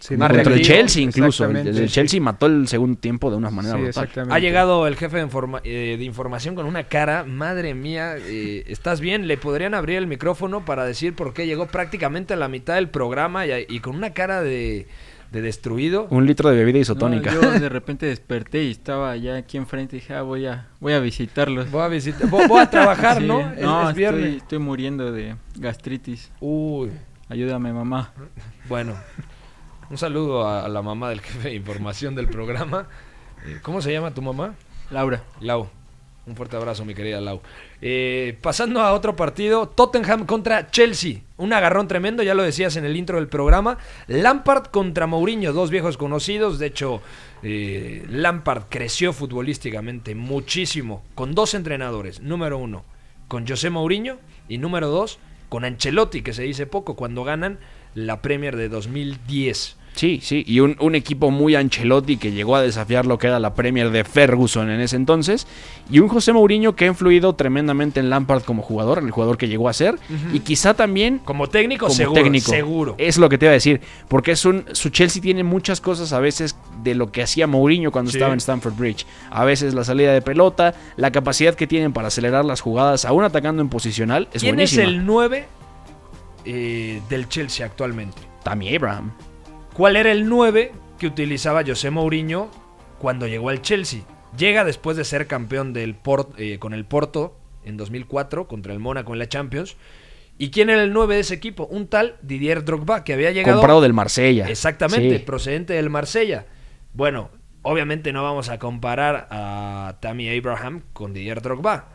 [0.02, 1.44] Sí, Más Contra el Chelsea incluso.
[1.48, 1.88] El.
[1.88, 4.02] Chelsea mató el segundo tiempo de una manera Sí, brutal.
[4.04, 4.34] exactamente.
[4.34, 8.64] Ha llegado el jefe de, informa- eh, de información con una cara, madre mía, eh,
[8.66, 9.26] ¿estás bien?
[9.28, 12.88] Le podrían abrir el micrófono para decir por qué llegó prácticamente a la mitad del
[12.88, 14.86] programa y, y con una cara de,
[15.30, 16.08] de destruido.
[16.10, 17.32] Un litro de bebida No, isotónica.
[17.32, 20.92] yo de repente desperté y estaba ya aquí enfrente y dije, ah, voy a, voy
[20.94, 21.70] a visitarlos.
[21.70, 23.40] Voy a, visitar, voy, voy a trabajar, Sí, ¿no?
[23.52, 24.24] Es- no, es viernes.
[24.24, 26.30] estoy, estoy muriendo de gastritis.
[26.40, 26.90] Uy,
[27.28, 28.12] Ayúdame, mamá.
[28.68, 28.94] bueno.
[29.92, 32.88] Un saludo a, a la mamá del jefe de información del programa.
[33.44, 34.54] Eh, ¿Cómo se llama tu mamá?
[34.90, 35.22] Laura.
[35.42, 35.68] Lau.
[36.24, 37.42] Un fuerte abrazo, mi querida Lau.
[37.82, 41.20] Eh, pasando a otro partido, Tottenham contra Chelsea.
[41.36, 43.76] Un agarrón tremendo, ya lo decías en el intro del programa.
[44.06, 46.58] Lampard contra Mourinho, dos viejos conocidos.
[46.58, 47.02] De hecho,
[47.42, 52.22] eh, Lampard creció futbolísticamente muchísimo con dos entrenadores.
[52.22, 52.82] Número uno,
[53.28, 54.16] con José Mourinho.
[54.48, 55.18] Y número dos,
[55.50, 57.58] con Ancelotti, que se dice poco, cuando ganan
[57.94, 59.81] la Premier de 2010.
[59.94, 63.38] Sí, sí, y un, un equipo muy Ancelotti que llegó a desafiar lo que era
[63.38, 65.46] la Premier de Ferguson en ese entonces,
[65.90, 69.36] y un José Mourinho que ha influido tremendamente en Lampard como jugador, en el jugador
[69.36, 69.96] que llegó a ser,
[70.32, 72.22] y quizá también Como técnico, como seguro.
[72.22, 72.50] técnico.
[72.50, 72.94] seguro.
[72.96, 76.12] Es lo que te iba a decir, porque es un, su Chelsea tiene muchas cosas
[76.14, 78.16] a veces de lo que hacía Mourinho cuando Sí.
[78.16, 79.04] estaba en Stamford Bridge.
[79.30, 83.24] A veces la salida de pelota, la capacidad que tienen para acelerar las jugadas, aún
[83.24, 84.82] atacando en posicional, es ¿Quién buenísima.
[84.84, 85.44] es el 9
[86.46, 88.22] eh, del Chelsea actualmente?
[88.42, 89.12] Tammy Abraham.
[89.74, 92.50] ¿Cuál era el 9 que utilizaba José Mourinho
[92.98, 94.02] cuando llegó al Chelsea?
[94.36, 98.78] Llega después de ser campeón del Port- eh, con el Porto en 2004 contra el
[98.78, 99.76] Mónaco en la Champions.
[100.38, 101.66] ¿Y quién era el 9 de ese equipo?
[101.66, 104.48] Un tal Didier Drogba que había llegado Comprado del Marsella.
[104.48, 105.24] Exactamente, Sí.
[105.24, 106.46] procedente del Marsella.
[106.94, 107.30] Bueno,
[107.62, 111.90] obviamente no vamos a comparar a Tammy Abraham con Didier Drogba,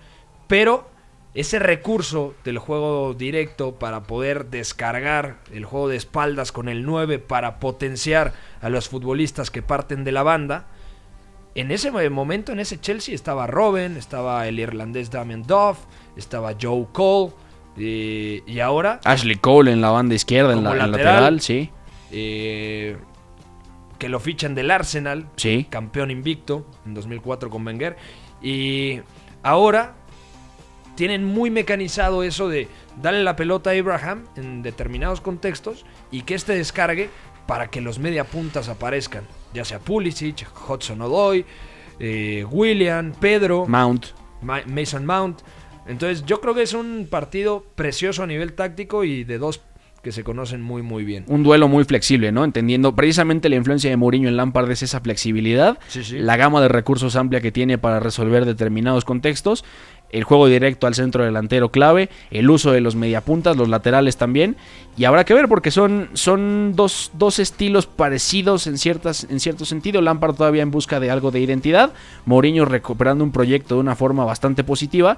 [0.48, 0.90] pero
[1.38, 7.20] ese recurso del juego directo para poder descargar el juego de espaldas con el 9
[7.20, 10.66] para potenciar a los futbolistas que parten de la banda,
[11.54, 15.78] en ese momento, en ese Chelsea, estaba Robin, estaba el irlandés Damien Duff,
[16.16, 17.34] estaba Joe Cole,
[17.78, 19.00] eh, y ahora...
[19.04, 21.70] Ashley Cole en la banda izquierda, en la lateral, sí.
[22.12, 22.98] eh,
[24.00, 25.68] que lo fichan del Arsenal, Sí.
[25.70, 27.96] campeón invicto en 2004 con Wenger.
[28.42, 29.02] Y
[29.44, 29.94] ahora
[30.98, 32.68] tienen muy mecanizado eso de
[33.02, 37.10] darle la pelota a Abraham en determinados contextos y que este descargue
[37.46, 41.46] para que los mediapuntas aparezcan, ya sea Pulisic, Hudson Odoi,
[42.00, 44.08] eh, William, Pedro, Mount.
[44.42, 45.40] Ma- Mason Mount.
[45.88, 49.62] Entonces yo creo que es un partido precioso a nivel táctico y de dos
[50.04, 51.26] que se conocen muy muy bien.
[51.28, 52.44] Un duelo muy flexible, ¿no?
[52.46, 56.20] Entendiendo precisamente la influencia de Mourinho en Lampard es esa flexibilidad, Sí, sí.
[56.20, 59.66] la gama de recursos amplia que tiene para resolver determinados contextos,
[60.10, 64.56] el juego directo al centro delantero clave, el uso de los mediapuntas, los laterales también,
[64.98, 69.66] y habrá que ver porque son, son dos, dos estilos parecidos en, ciertas, en cierto
[69.66, 71.94] sentido, Lampard todavía en busca de algo de identidad,
[72.26, 75.18] Mourinho recuperando un proyecto de una forma bastante positiva,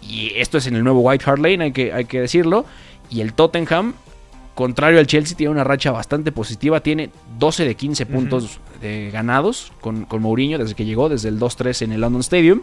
[0.00, 2.64] y esto es en el nuevo White Hart Lane, hay que, hay que decirlo,
[3.10, 3.94] y el Tottenham
[4.54, 6.80] contrario al Chelsea, tiene una racha bastante positiva.
[6.80, 8.60] Tiene 12 de 15 puntos
[9.12, 12.62] ganados con, con Mourinho desde que llegó, desde el 2-3 en el London Stadium.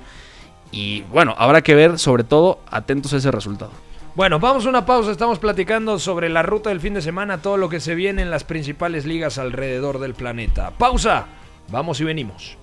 [0.71, 3.71] Y bueno, habrá que ver, sobre todo, atentos a ese resultado.
[4.15, 5.11] Bueno, vamos a una pausa.
[5.11, 8.29] Estamos platicando sobre la ruta del fin de semana, todo lo que se viene en
[8.29, 10.71] las principales ligas alrededor del planeta.
[10.71, 11.25] Pausa.
[11.71, 12.57] Vamos y venimos.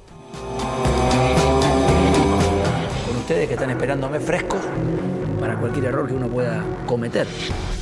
[3.07, 4.61] con ustedes que están esperándome frescos
[5.41, 7.27] para cualquier error que uno pueda cometer.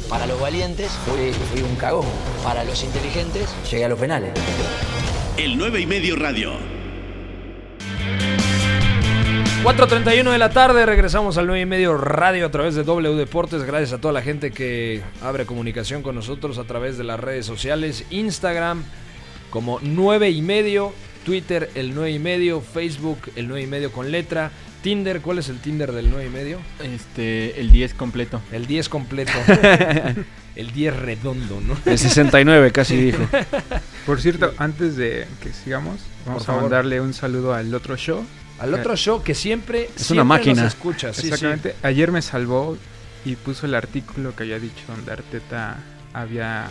[0.08, 2.06] Para los valientes fui, fui un cagón.
[2.42, 4.32] Para los inteligentes llegué a los penales.
[5.36, 6.73] El 9 y medio radio.
[9.64, 13.62] 4.31 de la tarde, regresamos al 9 y medio radio a través de W Deportes.
[13.62, 17.46] Gracias a toda la gente que abre comunicación con nosotros a través de las redes
[17.46, 18.84] sociales, Instagram
[19.48, 20.92] como 9 y medio,
[21.24, 24.50] Twitter el 9 y medio, Facebook el 9 y medio con letra,
[24.82, 26.58] Tinder, ¿cuál es el Tinder del 9 y medio?
[26.82, 28.42] Este, el 10 completo.
[28.52, 29.32] El 10 completo.
[30.56, 31.74] el 10 redondo, ¿no?
[31.86, 33.26] El 69 casi dijo.
[34.04, 36.62] Por cierto, antes de que sigamos, vamos Por a favor.
[36.64, 38.26] mandarle un saludo al otro show.
[38.58, 40.62] Al otro show que siempre, Es siempre una máquina.
[40.64, 41.12] nos escucha.
[41.12, 41.26] Sí, sí.
[41.28, 41.74] Exactamente.
[41.82, 42.76] Ayer me salvó
[43.24, 45.78] y puso el artículo que había dicho donde Arteta
[46.12, 46.68] había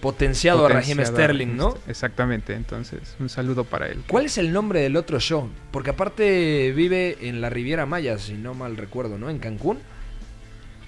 [0.00, 1.78] Potenciado, a Raheem Sterling, ¿no?
[1.88, 2.52] Exactamente.
[2.54, 4.02] Entonces, un saludo para él.
[4.06, 5.48] ¿Cuál es el nombre del otro show?
[5.70, 9.30] Porque aparte vive en la Riviera Maya, si no mal recuerdo, ¿no?
[9.30, 9.78] En Cancún.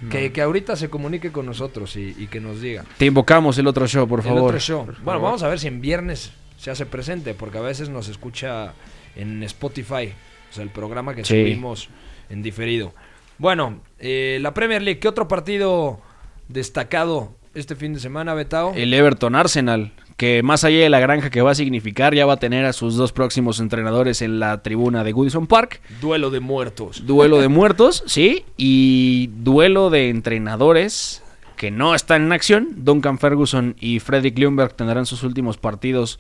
[0.02, 0.10] No.
[0.10, 2.84] Que, que ahorita se comunique con nosotros y, y que nos diga.
[2.98, 4.42] Te invocamos el otro show, por El favor.
[4.42, 4.84] otro show.
[4.84, 5.22] por Bueno, favor.
[5.22, 8.74] vamos a ver si en viernes se hace presente, porque a veces nos escucha
[9.14, 10.12] en Spotify,
[10.56, 11.40] sea, el programa que Sí.
[11.40, 11.88] subimos
[12.28, 12.92] en diferido.
[13.38, 16.00] Bueno, eh, la Premier League, ¿qué otro partido
[16.48, 18.72] destacado este fin de semana, Betao?
[18.74, 22.34] El Everton Arsenal, que más allá de la granja que va a significar, ya va
[22.34, 25.80] a tener a sus dos próximos entrenadores en la tribuna de Goodison Park.
[26.00, 27.06] Duelo de muertos.
[27.06, 31.22] Duelo de muertos, sí, y duelo de entrenadores
[31.56, 32.68] que no están en acción.
[32.84, 36.18] Duncan Ferguson y Fredrik Ljungberg tendrán sus últimos partidos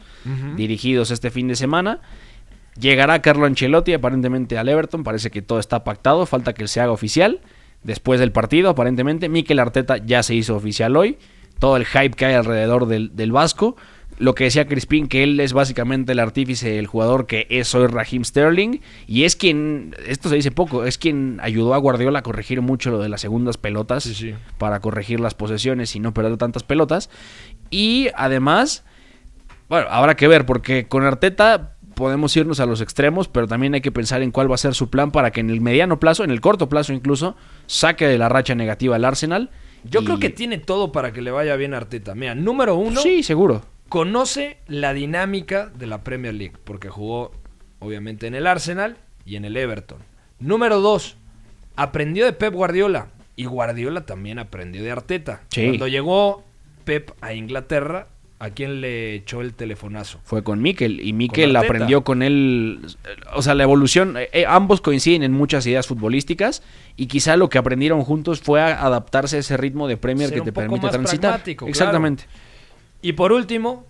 [0.56, 2.00] dirigidos este fin de semana.
[2.78, 6.92] Llegará Carlo Ancelotti aparentemente al Everton, parece que todo está pactado, falta que se haga
[6.92, 7.40] oficial.
[7.82, 11.18] Después del partido, aparentemente, Mikel Arteta ya se hizo oficial hoy.
[11.58, 13.76] Todo el hype que hay alrededor del, del Vasco.
[14.18, 17.86] Lo que decía Crispín, que él es básicamente el artífice, el jugador que es hoy
[17.86, 18.80] Raheem Sterling.
[19.06, 22.90] Y es quien, esto se dice poco, es quien ayudó a Guardiola a corregir mucho
[22.90, 24.04] lo de las segundas pelotas.
[24.04, 24.34] Sí, sí.
[24.58, 27.10] Para corregir las posesiones y no perder tantas pelotas.
[27.70, 28.84] Y además,
[29.68, 33.80] bueno, habrá que ver, porque con Arteta podemos irnos a los extremos, pero también hay
[33.80, 36.22] que pensar en cuál va a ser su plan para que en el mediano plazo,
[36.22, 37.34] en el corto plazo incluso,
[37.66, 39.50] saque de la racha negativa al Arsenal.
[39.82, 42.14] Yo Y- creo que tiene todo para que le vaya bien a Arteta.
[42.14, 43.62] Mira, número uno, Sí, seguro.
[43.88, 47.32] conoce la dinámica de la Premier League, porque jugó
[47.78, 49.98] obviamente en el Arsenal y en el Everton.
[50.38, 51.16] Número dos,
[51.76, 55.42] aprendió de Pep Guardiola y Guardiola también aprendió de Arteta.
[55.50, 55.64] Sí.
[55.66, 56.44] Cuando llegó
[56.84, 60.20] Pep a Inglaterra, ¿a quién le echó el telefonazo?
[60.24, 61.74] Fue con Mikel y Mikel Arteta.
[61.74, 62.80] aprendió con él,
[63.34, 66.62] o sea, la evolución, eh, eh, ambos coinciden en muchas ideas futbolísticas
[66.96, 70.38] y quizá lo que aprendieron juntos fue a adaptarse a ese ritmo de Premier Ser
[70.38, 71.42] que te permite transitar.
[71.42, 71.68] claro.
[71.68, 72.24] Exactamente.
[73.02, 73.86] Y por último,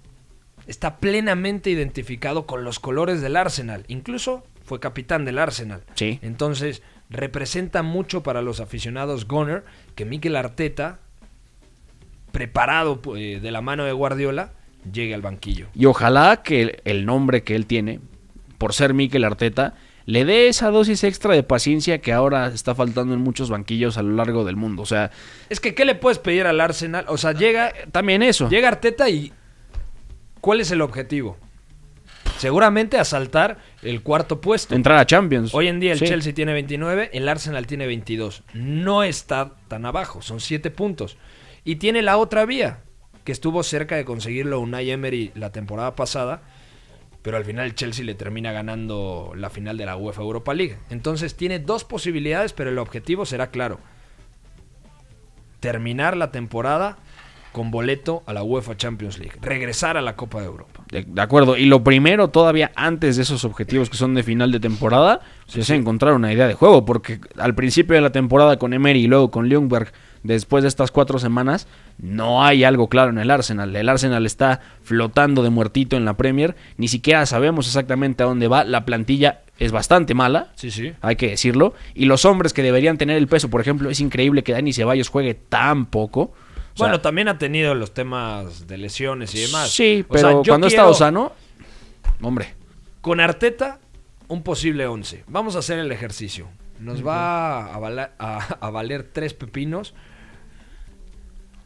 [0.67, 3.85] está plenamente identificado con los colores del Arsenal.
[3.89, 5.83] Incluso fue capitán del Arsenal.
[5.95, 6.19] Sí.
[6.23, 10.99] Entonces, representa mucho para los aficionados Gunner que Mikel Arteta,
[12.37, 14.53] preparado eh, de la mano de Guardiola,
[14.93, 15.69] llegue al banquillo.
[15.75, 17.99] Y ojalá que el, el nombre que él tiene,
[18.59, 19.73] por ser Mikel Arteta,
[20.05, 24.03] le dé esa dosis extra de paciencia que ahora está faltando en muchos banquillos a
[24.03, 24.83] lo largo del mundo.
[24.83, 25.11] O sea,
[25.49, 27.07] Es que, ¿qué le puedes pedir al Arsenal?
[27.09, 28.51] O sea, llega, también eso.
[28.51, 29.33] llega Arteta y.
[30.43, 31.39] ¿Cuál es el objetivo?
[32.39, 34.75] Seguramente asaltar el cuarto puesto.
[34.75, 35.55] Entrar a Champions.
[35.55, 36.05] Hoy en día el Sí.
[36.07, 38.43] Chelsea tiene 29, el Arsenal tiene 22.
[38.53, 41.17] No está tan abajo, son 7 puntos.
[41.67, 42.79] Y tiene la otra vía,
[43.25, 46.43] que estuvo cerca de conseguirlo Unai Emery la temporada pasada,
[47.23, 50.79] pero al final el Chelsea le termina ganando la final de la UEFA Europa League.
[50.91, 53.81] Entonces tiene dos posibilidades, pero el objetivo será claro.
[55.59, 56.99] Terminar la temporada
[57.51, 59.35] con boleto a la UEFA Champions League.
[59.41, 60.85] Regresar a la Copa de Europa.
[60.93, 61.57] De, de acuerdo.
[61.57, 65.21] Y lo primero, todavía antes de esos objetivos que son de final de temporada,
[65.53, 66.85] es encontrar una idea de juego.
[66.85, 69.91] Porque al principio de la temporada con Emery y luego con Ljungberg,
[70.23, 71.67] después de estas cuatro semanas,
[71.99, 73.75] no hay algo claro en el Arsenal.
[73.75, 76.57] El Arsenal está flotando de muertito en la Premier.
[76.77, 78.65] Ni siquiera sabemos exactamente a dónde va.
[78.65, 80.53] La plantilla es bastante mala.
[80.57, 80.93] Sí, sí.
[81.01, 81.75] Hay que decirlo.
[81.95, 85.09] Y los hombres que deberían tener el peso, por ejemplo, es increíble que Dani Ceballos
[85.09, 86.21] juegue tan poco.
[86.23, 89.71] O sea, bueno, también ha tenido los temas de lesiones y demás.
[89.71, 91.33] Sí, O sea, pero yo cuando ha quiero- estado sano,
[92.21, 92.55] hombre.
[93.01, 93.79] Con Arteta,
[94.29, 95.25] un posible 11.
[95.29, 96.49] Vamos a hacer el ejercicio.
[96.81, 99.95] Nos va a, valer, a, a valer tres pepinos.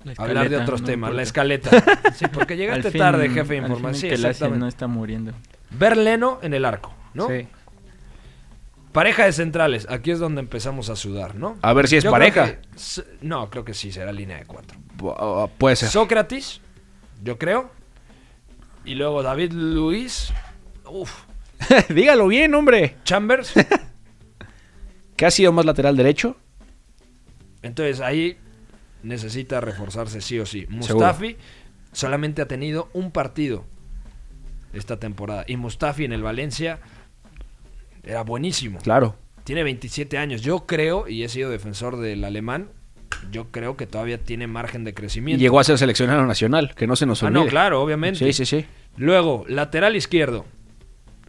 [0.04, 1.70] La Hablar de otros no temas, la escaleta.
[2.14, 3.94] Sí, porque llegaste fin- tarde, jefe de al fin información.
[4.00, 5.32] Sí, que no está muriendo.
[5.70, 7.28] Ver Leno en el arco, ¿no?
[7.28, 7.46] Sí.
[8.92, 11.56] Pareja de centrales, aquí es donde empezamos a sudar, ¿no?
[11.62, 12.46] A ver si es Yo creo pareja.
[12.46, 12.58] que
[13.20, 14.78] no, creo que sí, será línea de cuatro.
[14.98, 15.90] Pu- uh, puede ser.
[15.90, 16.60] Sócrates,
[17.22, 17.70] yo creo.
[18.84, 20.32] Y luego David Luis.
[20.86, 21.24] Uf.
[21.90, 22.96] Dígalo bien, hombre.
[23.04, 23.52] Chambers.
[25.20, 26.34] ¿Qué ha sido más lateral derecho?
[27.60, 28.38] Entonces ahí
[29.02, 30.60] necesita reforzarse sí o sí.
[30.62, 30.76] Seguro.
[30.94, 31.36] Mustafi
[31.92, 33.66] solamente ha tenido un partido
[34.72, 35.44] esta temporada.
[35.46, 36.78] Y Mustafi en el Valencia
[38.02, 38.78] era buenísimo.
[38.78, 39.14] Claro.
[39.44, 40.40] Tiene 27 años.
[40.40, 42.70] Yo creo, y he sido defensor del alemán,
[43.30, 45.38] yo creo que todavía tiene margen de Y crecimiento.
[45.38, 47.40] llegó a ser seleccionado nacional, que no se nos Ah, olvide.
[47.44, 48.20] no, claro, obviamente.
[48.20, 48.64] Sí, sí, sí.
[48.96, 50.46] Luego, lateral izquierdo.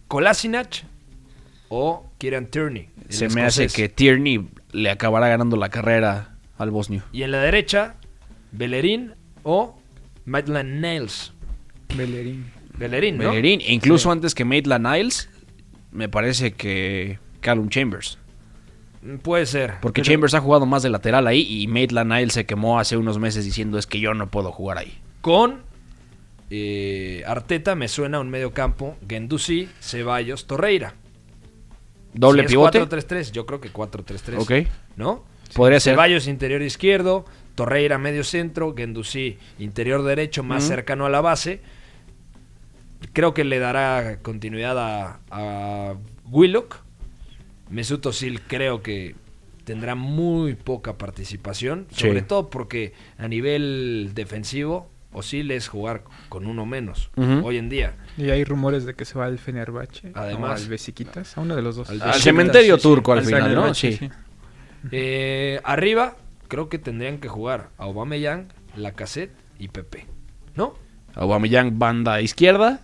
[0.07, 0.85] Kolasinac
[1.73, 2.89] o Kieran Tierney.
[3.07, 7.01] Se me hace que Tierney le acabará ganando la carrera al bosnio.
[7.13, 7.95] Y en la derecha,
[8.51, 9.79] Bellerín o
[10.25, 11.31] Maitland Niles.
[11.95, 12.51] Bellerín.
[12.77, 13.29] Bellerín, ¿no?
[13.29, 15.29] Bellerín, e incluso antes que Maitland Niles,
[15.91, 18.17] me parece que Callum Chambers.
[19.01, 19.75] Mm, Puede ser.
[19.81, 22.97] Porque Pero Chambers ha jugado más de lateral ahí y Maitland Niles se quemó hace
[22.97, 24.97] unos meses diciendo es que yo no puedo jugar ahí.
[25.21, 25.61] Con
[26.49, 30.95] eh, Arteta me suena un medio campo, Gendusi, Ceballos, Torreira.
[32.13, 32.81] Doble Si pivote.
[32.81, 34.37] 4-3-3, yo creo que 4-3-3.
[34.39, 34.69] Ok.
[34.97, 35.23] ¿No?
[35.55, 35.93] Podría ser.
[35.93, 41.61] Ceballos interior izquierdo, Torreira medio centro, Gendusi interior derecho más cercano a la base.
[43.13, 45.95] Creo que le dará continuidad a, a
[46.29, 46.77] Willock.
[47.69, 49.15] Mesut Özil creo que
[49.63, 52.01] tendrá muy poca participación, Sí.
[52.01, 57.09] sobre todo porque a nivel defensivo Özil es jugar con uno menos
[57.43, 57.95] hoy en día.
[58.17, 60.11] Y hay rumores de que se va al Fenerbahce.
[60.13, 60.61] Además.
[60.61, 61.89] o al Besiktas, a uno de los dos.
[61.89, 63.73] Al cementerio sí, turco al Al final, ¿no?
[63.73, 63.99] Sí.
[64.91, 66.15] Eh, arriba
[66.47, 70.07] creo que tendrían que jugar a Aubameyang, Lacazette y Pepe,
[70.55, 70.75] ¿no?
[71.15, 72.81] Aubameyang banda izquierda,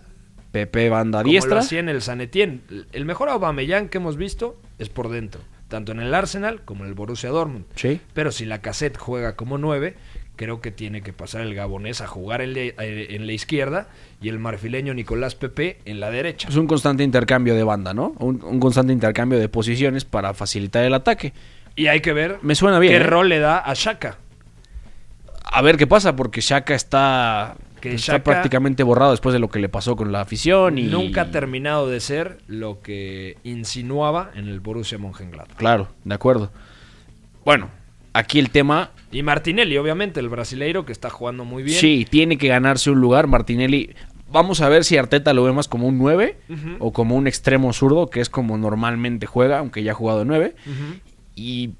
[0.52, 1.56] Pepe banda Como diestra.
[1.56, 2.60] lo hacía en el San Etienne.
[2.92, 6.88] El mejor Aubameyang que hemos visto es por dentro, tanto en el Arsenal como en
[6.88, 7.66] el Borussia Dortmund.
[7.74, 8.00] Sí.
[8.14, 9.96] Pero si la cassette juega como 9,
[10.38, 13.88] creo que tiene que pasar el gabonés a jugar en la, eh, en la izquierda
[14.22, 16.48] y el marfileño Nicolás Pepe en la derecha.
[16.48, 18.14] Es un constante intercambio de banda, ¿no?
[18.18, 21.34] Un, un constante intercambio de posiciones para facilitar el ataque.
[21.76, 22.92] Y hay que ver Me suena bien.
[22.94, 23.02] qué ¿eh?
[23.02, 24.16] rol le da a Shaka.
[25.44, 29.48] A ver qué pasa, porque Shaka está, Que está Xhaka- prácticamente borrado después de lo
[29.48, 30.78] que le pasó con la afición.
[30.78, 30.84] Y...
[30.84, 35.56] Nunca ha terminado de ser lo que insinuaba en el Borussia Mönchengladbach.
[35.56, 36.50] Claro, de acuerdo.
[37.44, 37.70] Bueno,
[38.12, 41.78] aquí el tema, Y Martinelli, obviamente, el brasileiro que está jugando muy bien.
[41.80, 43.26] sí, tiene que ganarse un lugar.
[43.26, 43.94] Martinelli,
[44.30, 46.76] vamos a ver si Arteta lo ve más como un 9 Ujú.
[46.78, 50.54] o como un extremo zurdo, que es como normalmente juega, aunque ya ha jugado 9.
[50.66, 51.00] Ujú.
[51.34, 51.70] Y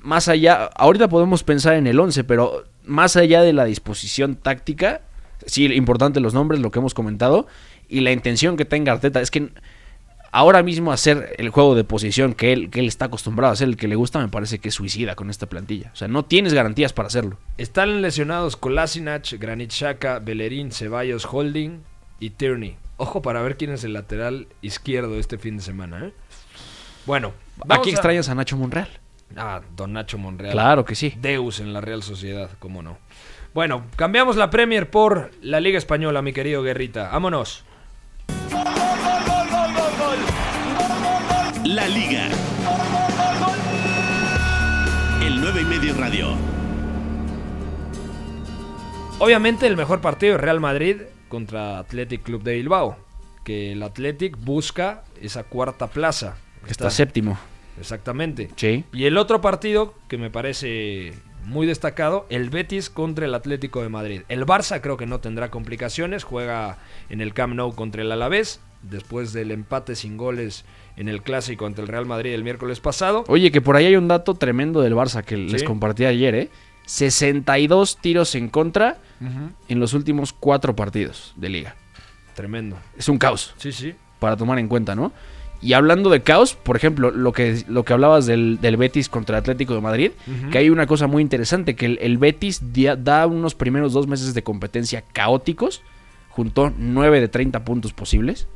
[0.00, 5.02] más allá, ahorita podemos pensar en el 11, pero más allá de la disposición táctica,
[5.44, 7.46] sí, importante los nombres, lo que hemos comentado,
[7.88, 9.50] y la intención que tenga Arteta, es que
[10.32, 13.68] ahora mismo hacer el juego de posición que él, que él está acostumbrado a hacer,
[13.68, 15.90] el que le gusta, me parece que es suicida con esta plantilla.
[15.92, 17.38] O sea, no tienes garantías para hacerlo.
[17.58, 21.82] Están lesionados Kolasinac, Granit Xhaka, Bellerín, Ceballos, Holding
[22.20, 22.76] y Tierney.
[22.96, 26.06] Ojo para ver quién es el lateral izquierdo este fin de semana.
[26.06, 26.12] ¿eh?
[27.06, 27.32] Bueno,
[27.68, 28.88] a- extrañas a Nacho Monreal.
[29.36, 30.52] Ah, Don Nacho Monreal.
[30.52, 31.14] Claro que sí.
[31.20, 32.98] Deus en la Real Sociedad, cómo no.
[33.54, 37.08] Bueno, cambiamos la Premier por la Liga Española, mi querido Guerrita.
[37.10, 37.64] Vámonos.
[41.70, 42.26] La Liga.
[45.22, 46.34] El 9 y medio radio.
[49.20, 52.96] Obviamente el mejor partido es Real Madrid contra Athletic Club de Bilbao,
[53.44, 56.38] que el Athletic busca esa cuarta plaza.
[56.66, 57.38] Está séptimo.
[57.78, 58.50] Exactamente.
[58.56, 58.84] Sí.
[58.92, 61.12] Y el otro partido que me parece
[61.50, 64.22] muy destacado, el Betis contra el Atlético de Madrid.
[64.28, 66.78] El Barça creo que no tendrá complicaciones, juega
[67.10, 70.64] en el Camp Nou contra el Alavés, después del empate sin goles
[70.96, 73.24] en el clásico ante el Real Madrid el miércoles pasado.
[73.28, 76.50] Oye, que por ahí hay un dato tremendo del Barça que les compartí ayer, ¿eh?
[76.86, 78.98] 62 tiros en contra
[79.68, 81.76] en los últimos cuatro partidos de liga.
[82.34, 82.76] Tremendo.
[82.96, 83.54] Es un caos.
[83.58, 83.94] Sí, sí.
[84.18, 85.12] Para tomar en cuenta, ¿no?
[85.62, 89.36] Y hablando de caos, por ejemplo, lo que, lo que hablabas del, del Betis contra
[89.36, 90.10] el Atlético de Madrid,
[90.50, 94.06] que hay una cosa muy interesante, que el, el Betis dia- da unos primeros dos
[94.06, 95.82] meses de competencia caóticos,
[96.30, 98.48] juntó 9 de 30 puntos posibles.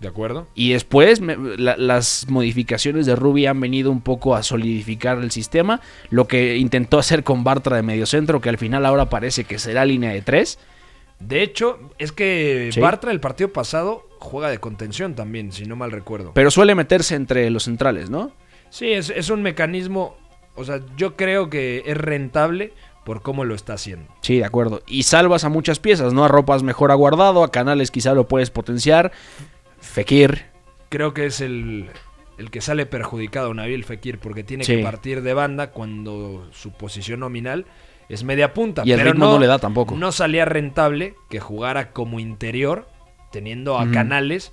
[0.00, 0.46] ¿De acuerdo?
[0.54, 5.30] Y después me- la- las modificaciones de Ruby han venido un poco a solidificar el
[5.30, 5.80] sistema.
[6.10, 9.84] Lo que intentó hacer con Bartra de mediocentro, que al final ahora parece que será
[9.84, 10.58] línea de tres.
[11.18, 12.80] De hecho, es que Sí.
[12.80, 16.32] Bartra el partido pasado juega de contención también, si no mal recuerdo.
[16.34, 18.32] Pero suele meterse entre los centrales, ¿no?
[18.70, 20.16] Sí, es, es un mecanismo,
[20.54, 22.72] o sea, yo creo que es rentable
[23.04, 24.12] por cómo lo está haciendo.
[24.20, 24.82] Sí, de acuerdo.
[24.86, 26.24] Y salvas a muchas piezas, ¿no?
[26.24, 29.12] A Ropas mejor aguardado, a Canales quizá lo puedes potenciar.
[29.80, 30.46] Fekir.
[30.88, 31.86] Creo que es el,
[32.38, 34.76] el que sale perjudicado Nabil Fekir porque tiene Sí.
[34.76, 37.66] que partir de banda cuando su posición nominal
[38.08, 38.82] es media punta.
[38.84, 39.96] Y el pero ritmo no le da tampoco.
[39.96, 42.88] No salía rentable que jugara como interior
[43.32, 43.90] teniendo a.
[43.90, 44.52] Canales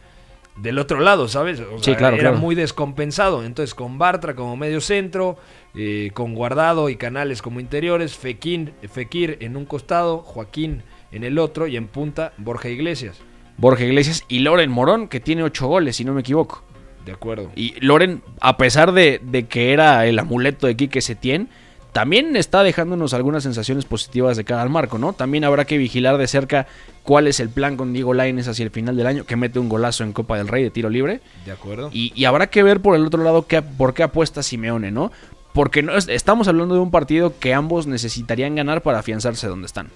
[0.58, 1.60] del otro lado, ¿sabes?
[1.60, 2.38] O Sí, sea, claro, Era claro.
[2.38, 3.44] muy descompensado.
[3.44, 5.38] Entonces con Bartra como medio centro,
[5.76, 11.40] eh, con Guardado y Canales como interiores, Fekir, Fekir en un costado, Joaquín en el
[11.40, 13.20] otro y en punta Borja Iglesias.
[13.58, 16.64] Borja Iglesias y Loren Morón, que tiene ocho goles, si no me equivoco.
[17.06, 17.52] De acuerdo.
[17.56, 21.50] Y Loren, a pesar de, de que era el amuleto de Quique Setién,
[21.94, 25.14] también está dejándonos algunas sensaciones positivas de cara al marco, ¿no?
[25.14, 26.68] También habrá que vigilar de cerca
[27.04, 29.70] cuál es el plan con Diego Lainez hacia el final del año, que mete un
[29.70, 31.22] golazo en Copa del Rey de tiro libre.
[31.46, 31.90] De acuerdo.
[31.94, 35.12] Y, y habrá que ver por el otro lado qué, por qué apuesta Simeone, ¿no?
[35.54, 39.68] Porque no es- estamos hablando de un partido que ambos necesitarían ganar para afianzarse donde
[39.68, 39.90] están.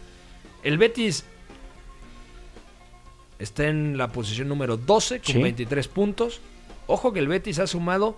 [0.64, 1.26] El Betis
[3.40, 5.42] está en la posición número 12 con Sí.
[5.42, 6.42] 23 puntos.
[6.88, 8.16] Ojo que el Betis ha sumado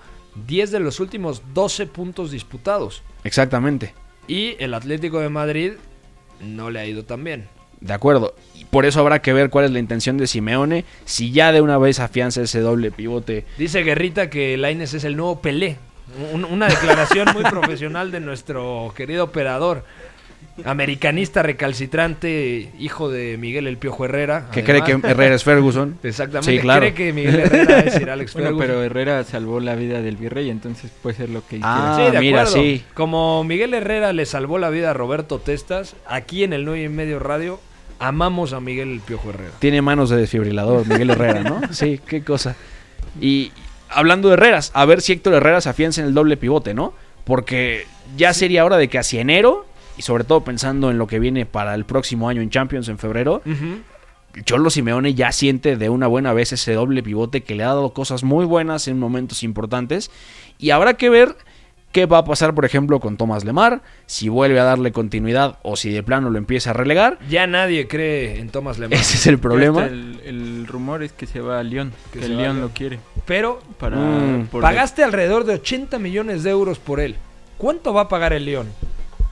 [0.48, 3.04] 10 de los últimos 12 puntos disputados.
[3.24, 3.94] Exactamente.
[4.28, 5.74] Y el Atlético de Madrid
[6.42, 7.48] no le ha ido tan bien.
[7.82, 8.36] De acuerdo.
[8.56, 10.86] Y por eso habrá que ver cuál es la intención de Simeone.
[11.06, 13.46] Si ya de una vez afianza ese doble pivote.
[13.58, 15.78] Dice Guerrita que Laines es el nuevo Pelé.
[16.34, 19.86] Un- una declaración muy profesional de nuestro querido operador.
[20.66, 24.50] Americanista recalcitrante, hijo de Miguel El Piojo Herrera.
[24.52, 25.98] Que cree que Herrera es Ferguson.
[26.04, 26.52] Exactamente.
[26.52, 26.82] Sí, claro.
[26.82, 28.68] Cree que Miguel Herrera es Sir Alex Bueno, Ferguson.
[28.68, 31.96] pero Herrera salvó la vida del virrey, entonces puede ser lo que Ah.
[31.98, 32.62] Sí, de mira, acuerdo.
[32.62, 32.84] sí.
[32.94, 36.90] Como Miguel Herrera le salvó la vida a Roberto Testas, aquí en el 9 y
[36.90, 37.60] medio radio
[38.00, 39.52] amamos a Miguel el Piojo Herrera.
[39.60, 41.62] Tiene manos de desfibrilador, Miguel Herrera, ¿no?
[41.72, 42.56] Sí, qué cosa.
[43.20, 43.52] Y
[43.90, 46.94] hablando de Herreras, a ver si Héctor Herrera se afianza en el doble pivote, ¿no?
[47.26, 47.86] Porque
[48.18, 49.66] ya sería hora de que hacia enero,
[50.00, 52.98] y sobre todo pensando en lo que viene para el próximo año en Champions en
[52.98, 53.42] febrero,
[54.46, 57.92] Cholo Simeone ya siente de una buena vez ese doble pivote que le ha dado
[57.94, 60.10] cosas muy buenas en momentos importantes.
[60.58, 61.36] Y habrá que ver
[61.92, 65.76] qué va a pasar, por ejemplo, con Tomás Lemar, si vuelve a darle continuidad o
[65.76, 67.18] si de plano lo empieza a relegar.
[67.28, 68.98] Ya nadie cree en Thomas Lemar.
[69.00, 69.86] Ese es el problema.
[69.88, 72.62] El, el rumor es que se va a Lyon, Que el Lyon.
[72.62, 73.00] lo quiere.
[73.26, 74.48] Pero Para, Mm.
[74.62, 77.16] pagaste alrededor de 80 millones de euros por él.
[77.58, 78.68] ¿Cuánto va a pagar el León?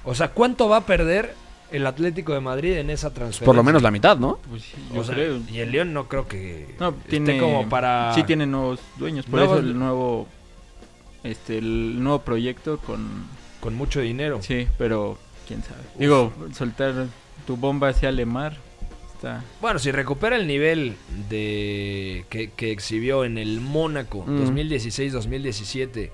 [0.09, 1.33] O sea, ¿cuánto va a perder
[1.71, 3.45] el Atlético de Madrid en esa transferencia?
[3.45, 4.39] Por lo menos la mitad, ¿no?
[4.49, 5.39] Pues sí, O yo sea, creo.
[5.51, 8.13] Y el León no creo que No, esté tiene como para...
[8.15, 10.27] Sí tiene nuevos dueños, por Nuevos- eso el nuevo
[11.23, 13.25] este el nuevo proyecto con
[13.59, 14.39] Con mucho dinero.
[14.41, 15.81] sí, pero quién sabe.
[15.99, 17.07] Digo, soltar
[17.45, 18.55] tu bomba hacia Lemar
[19.15, 20.95] está Bueno, si recupera el nivel
[21.29, 24.39] de que, que exhibió en el Mónaco Mm.
[24.57, 26.11] 2016-2017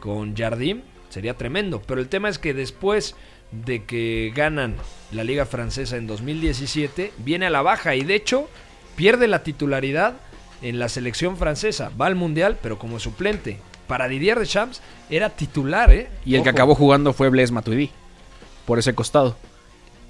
[0.00, 1.82] con Jardim, sería tremendo.
[1.86, 3.14] Pero el tema es que después
[3.52, 4.76] de que ganan
[5.12, 8.48] la Liga Francesa en 2017, viene a la baja y de hecho
[8.96, 10.14] pierde la titularidad
[10.62, 11.90] en la selección francesa.
[12.00, 13.58] Va al Mundial, pero como suplente.
[13.86, 16.08] Para Didier Deschamps era titular, ¿eh?
[16.24, 17.90] Y el que acabó jugando fue Blaise Matuidi.
[18.64, 19.36] Por ese costado.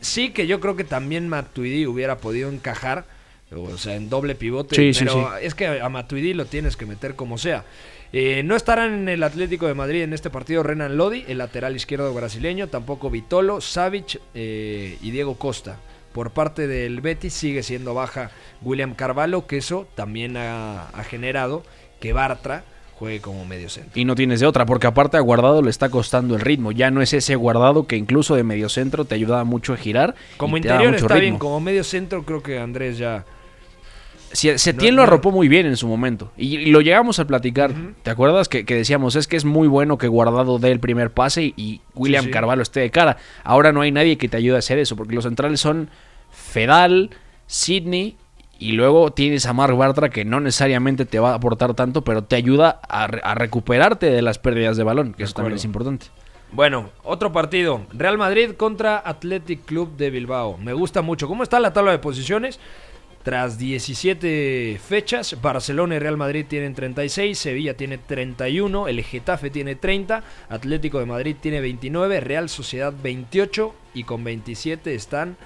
[0.01, 3.07] Sí, que yo creo que también Matuidi hubiera podido encajar,
[3.51, 5.47] o sea, en doble pivote, Sí, sí, pero sí.
[5.47, 7.65] es que a Matuidi lo tienes que meter como sea.
[8.13, 11.75] Eh, no estarán en el Atlético de Madrid en este partido Renan Lodi, el lateral
[11.75, 15.79] izquierdo brasileño, tampoco Vitolo, Savic eh, y Diego Costa.
[16.13, 21.63] Por parte del Betis sigue siendo baja William Carvalho, que eso también ha, ha generado
[22.01, 22.65] que Bartra
[22.99, 23.93] juegue como medio centro.
[23.99, 26.71] Y no tienes de otra, porque aparte a Guardado le está costando el ritmo.
[26.71, 30.15] Ya no es ese Guardado que incluso de medio centro te ayudaba mucho a girar.
[30.37, 33.25] Como interior está bien, como medio centro creo que Andrés ya...
[34.33, 36.33] Si- Setién No, lo arropó muy bien en su momento.
[36.37, 37.73] Y, y lo llegamos a platicar.
[38.03, 38.49] ¿Te acuerdas?
[38.49, 41.55] Que, que decíamos, es que es muy bueno que Guardado dé el primer pase y,
[41.57, 42.31] y William sí.
[42.31, 43.17] Carvalho esté de cara.
[43.45, 45.91] Ahora no hay nadie que te ayude a hacer eso, porque los centrales son
[46.31, 47.11] Fedal,
[47.47, 48.17] Sidney.
[48.59, 52.23] Y luego tienes a Mark Bartra que no necesariamente te va a aportar tanto, pero
[52.23, 55.65] te ayuda a, re- a recuperarte de las pérdidas de balón, que eso también es
[55.65, 56.07] importante.
[56.53, 57.81] Bueno, otro partido.
[57.93, 60.59] Real Madrid contra Athletic Club de Bilbao.
[60.59, 61.27] Me gusta mucho.
[61.27, 62.61] ¿Cómo está la tabla de posiciones?
[63.23, 69.77] Tras 17 fechas, Barcelona y Real Madrid tienen 36, Sevilla tiene 31, el Getafe tiene
[69.77, 75.37] 30, Atlético de Madrid tiene 29, Real Sociedad 28 y con 27 están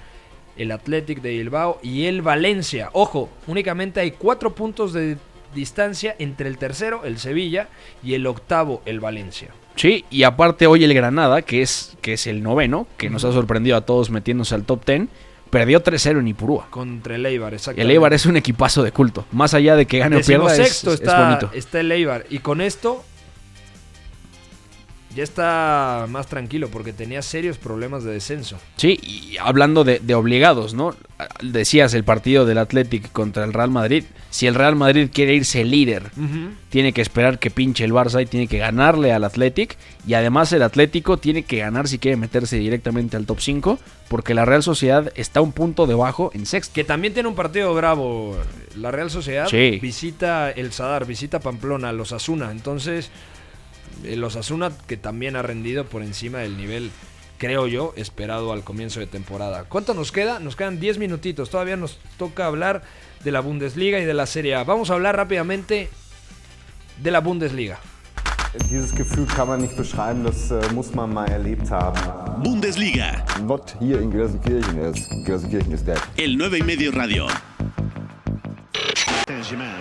[0.57, 2.89] el Athletic de Bilbao y el Valencia.
[2.93, 5.17] Ojo, únicamente hay 4 puntos de
[5.53, 7.69] distancia entre el tercero, el Sevilla,
[8.03, 9.49] y el octavo, el Valencia.
[9.75, 13.31] Sí, y aparte hoy el Granada, que es, que es el noveno, que nos ha
[13.31, 15.03] sorprendido a todos metiéndose al top 10,
[15.49, 16.67] perdió 3-0 en Ipurúa.
[16.69, 17.81] Contra el Eibar, exactamente.
[17.83, 19.25] El Eibar es un equipazo de culto.
[19.31, 21.49] Más allá de que gane o pierda, es, Decimosexto es está, bonito.
[21.53, 22.25] está el Eibar.
[22.29, 23.03] Y con esto
[25.17, 28.57] ya está más tranquilo porque tenía serios problemas de descenso.
[28.75, 30.95] Sí, y hablando de, de obligados, ¿no?
[31.41, 34.03] Decías el partido del Athletic contra el Real Madrid.
[34.29, 36.11] Si el Real Madrid quiere irse líder,
[36.69, 39.75] tiene que esperar que pinche el Barça y tiene que ganarle al Athletic.
[40.05, 44.35] Y además el Atlético tiene que ganar si quiere meterse directamente al top 5, porque
[44.35, 46.73] la Real Sociedad está un punto debajo en sexto.
[46.75, 48.37] Que también tiene un partido bravo.
[48.75, 49.79] La Real Sociedad Sí.
[49.81, 52.51] visita el Sadar, visita Pamplona, los Asuna.
[52.51, 53.09] Entonces,
[54.03, 56.91] los Asuna que también ha rendido por encima del nivel,
[57.37, 59.65] creo yo, esperado al comienzo de temporada.
[59.65, 60.39] ¿Cuánto nos queda?
[60.39, 61.49] Nos quedan 10 minutitos.
[61.49, 62.83] Todavía nos toca hablar
[63.23, 64.63] de la Bundesliga y de la Serie A.
[64.63, 65.89] Vamos a hablar rápidamente
[67.01, 67.79] de la Bundesliga.
[68.71, 71.99] Dieses Gefühl kann man nicht beschreiben, das äh, muss man mal erlebt haben.
[72.43, 74.79] Bundesliga, Not here in Gelsenkirchen.
[74.79, 75.97] Is Gelsenkirchen is dead.
[76.17, 77.27] el 9 y medio radio.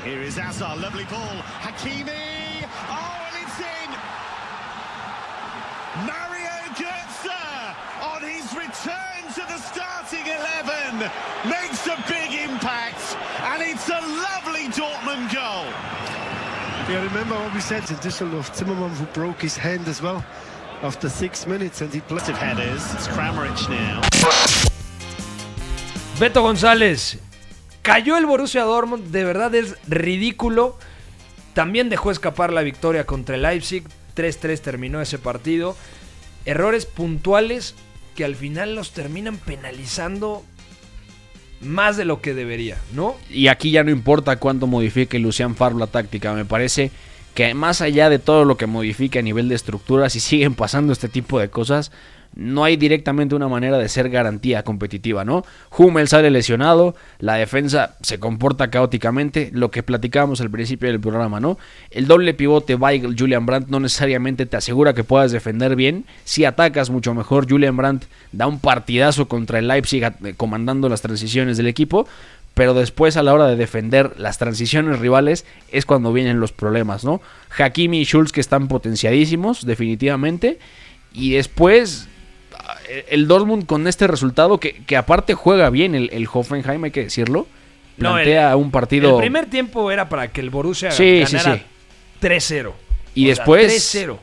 [0.04, 1.42] Here is Azar, lovely ball.
[1.62, 2.66] Hakimi.
[2.88, 3.90] Oh, and it's in.
[6.04, 7.32] Mario Götze
[8.02, 11.10] on his return to the starting 11
[11.48, 15.64] makes a big impact, and it's a lovely Dortmund goal.
[16.88, 20.22] Yeah, remember what we said to Düsseldorf, Zimmerman who broke his hand as well
[20.82, 22.36] after six minutes and he played.
[22.36, 22.94] Headers.
[22.94, 24.02] It's Kramaric now.
[26.18, 27.18] Beto González.
[27.82, 30.76] Cayó el Borussia Dortmund, de verdad es ridículo.
[31.54, 33.84] También dejó escapar la victoria contra el Leipzig.
[34.16, 35.76] 3-3 terminó ese partido.
[36.44, 37.74] Errores puntuales
[38.16, 40.42] que al final los terminan penalizando
[41.60, 43.16] más de lo que debería, ¿no?
[43.30, 46.32] Y aquí ya no importa cuánto modifique Lucian Favre la táctica.
[46.32, 46.90] Me parece
[47.34, 50.92] que más allá de todo lo que modifique a nivel de estructura, si siguen pasando
[50.92, 51.92] este tipo de cosas,
[52.36, 55.44] no hay directamente una manera de ser garantía competitiva, ¿no?
[55.76, 61.40] Hummel sale lesionado, la defensa se comporta caóticamente, lo que platicábamos al principio del programa,
[61.40, 61.58] ¿no?
[61.90, 66.44] El doble pivote Weigl, Julian Brandt no necesariamente te asegura que puedas defender bien, si
[66.44, 71.56] atacas mucho mejor, Julian Brandt da un partidazo contra el Leipzig eh, comandando las transiciones
[71.56, 72.06] del equipo,
[72.52, 77.02] pero después a la hora de defender las transiciones rivales es cuando vienen los problemas,
[77.02, 77.22] ¿no?
[77.56, 80.58] Hakimi y Schulz que están potenciadísimos, definitivamente,
[81.14, 82.08] y después
[83.08, 87.04] el Dortmund con este resultado, que, que aparte juega bien el, el Hoffenheim, hay que
[87.04, 87.46] decirlo,
[87.96, 89.16] No, plantea el- un partido...
[89.16, 91.62] El primer tiempo era para que el Borussia Sí, ganara sí.
[92.20, 92.72] 3-0.
[93.14, 94.16] Y O después 3-0.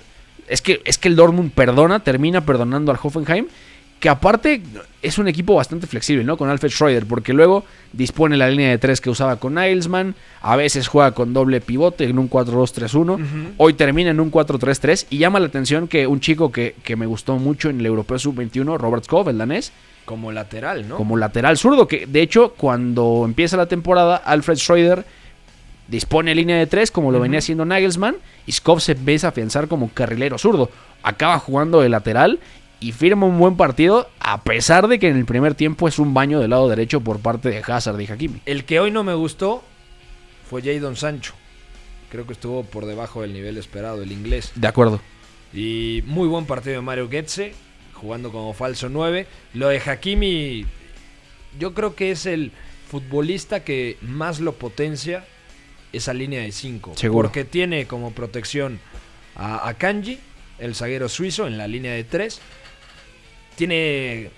[0.48, 3.48] es que es que el Dortmund perdona, termina perdonando al Hoffenheim,
[4.04, 4.62] que aparte
[5.02, 6.36] es un equipo bastante flexible, ¿no?
[6.36, 10.58] Con Alfred Schroeder, porque luego dispone la línea de tres que usaba con Nilesman, a
[10.58, 15.40] veces juega con doble pivote en un 4-2-3-1, hoy termina en un 4-3-3 y llama
[15.40, 19.06] la atención que un chico que, que me gustó mucho en el Europeo Sub-21, Robert
[19.06, 19.72] Skov, el danés,
[20.04, 20.98] Como lateral, ¿no?
[20.98, 25.06] como lateral zurdo, que de hecho cuando empieza la temporada, Alfred Schroeder
[25.88, 29.70] dispone línea de tres como lo venía haciendo Nagelsmann y Skov se empieza a afianzar
[29.70, 30.70] como carrilero zurdo.
[31.04, 32.40] Acaba jugando de lateral
[32.84, 36.14] y firma un buen partido a pesar de que en el primer tiempo es un
[36.14, 38.42] baño del lado derecho por parte de Hazard y Hakimi.
[38.46, 39.64] El que hoy no me gustó
[40.50, 41.34] fue Jadon Sancho.
[42.12, 44.52] Creo que estuvo por debajo del nivel esperado, el inglés.
[44.56, 45.00] De acuerdo.
[45.54, 47.54] Y muy buen partido de Mario Goetze,
[47.94, 49.28] jugando como falso 9.
[49.54, 50.66] Lo de Hakimi,
[51.58, 52.52] yo creo que es el
[52.90, 55.26] futbolista que más lo potencia
[55.94, 56.96] esa línea de 5.
[56.98, 57.30] Seguro.
[57.30, 58.80] Porque tiene como protección
[59.36, 60.20] a, a Kanji,
[60.60, 62.42] el zaguero suizo, en la línea de 3.
[63.56, 64.30] Tiene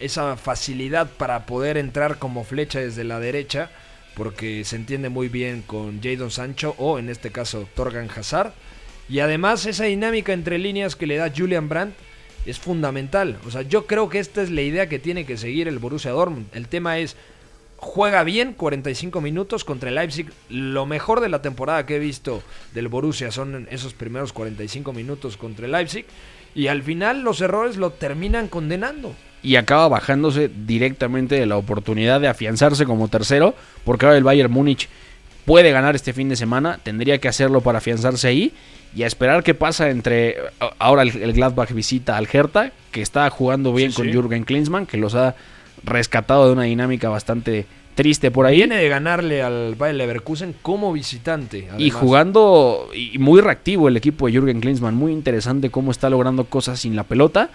[0.00, 3.70] esa facilidad para poder entrar como flecha desde la derecha
[4.18, 8.52] porque se entiende muy bien con Jadon Sancho o en este caso Torgan Hazard.
[9.08, 11.94] Y además esa dinámica entre líneas que le da Julian Brandt
[12.44, 13.38] es fundamental.
[13.46, 16.10] O sea, yo creo que esta es la idea que tiene que seguir el Borussia
[16.10, 16.46] Dortmund.
[16.52, 17.14] El tema es,
[17.76, 20.26] juega bien 45 minutos contra el Leipzig.
[20.48, 22.42] Lo mejor de la temporada que he visto
[22.74, 26.06] del Borussia son esos primeros 45 minutos contra el Leipzig.
[26.54, 29.14] Y al final los errores lo terminan condenando.
[29.40, 34.50] y acaba bajándose directamente de la oportunidad de afianzarse como tercero, porque ahora el Bayern
[34.52, 34.88] Múnich
[35.44, 38.52] puede ganar este fin de semana, tendría que hacerlo para afianzarse ahí
[38.96, 40.36] y a esperar qué pasa entre
[40.78, 44.12] ahora el, Gladbach visita al Hertha, que está jugando bien Sí, con sí.
[44.12, 45.36] Jürgen Klinsmann, que los ha
[45.84, 47.64] rescatado de una dinámica bastante
[47.98, 48.58] triste por ahí.
[48.58, 51.66] Viene de ganarle al Bayer Leverkusen como visitante.
[51.78, 54.94] Y jugando y muy reactivo el equipo de Jürgen Klinsmann.
[54.94, 57.50] Muy interesante cómo está logrando cosas sin la pelota.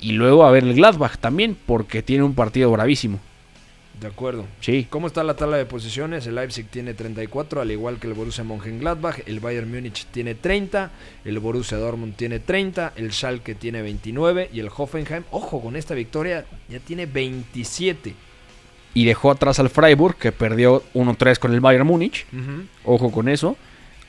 [0.00, 3.20] Y luego a ver el Gladbach también, porque tiene un partido bravísimo.
[4.00, 4.46] De acuerdo.
[4.60, 4.88] Sí.
[4.90, 6.26] ¿Cómo está la tabla de posiciones?
[6.26, 9.20] El Leipzig tiene 34, al igual que el Borussia Mönchengladbach.
[9.26, 10.90] El Bayern Múnich tiene 30.
[11.24, 12.94] El Borussia Dortmund tiene 30.
[12.96, 14.50] El Schalke tiene 29.
[14.52, 18.26] Y el Hoffenheim, ojo, con esta victoria ya tiene 27.
[18.98, 22.26] Y dejó atrás al Freiburg, que perdió 1-3 con el Bayern Múnich.
[22.84, 23.56] Ojo con eso.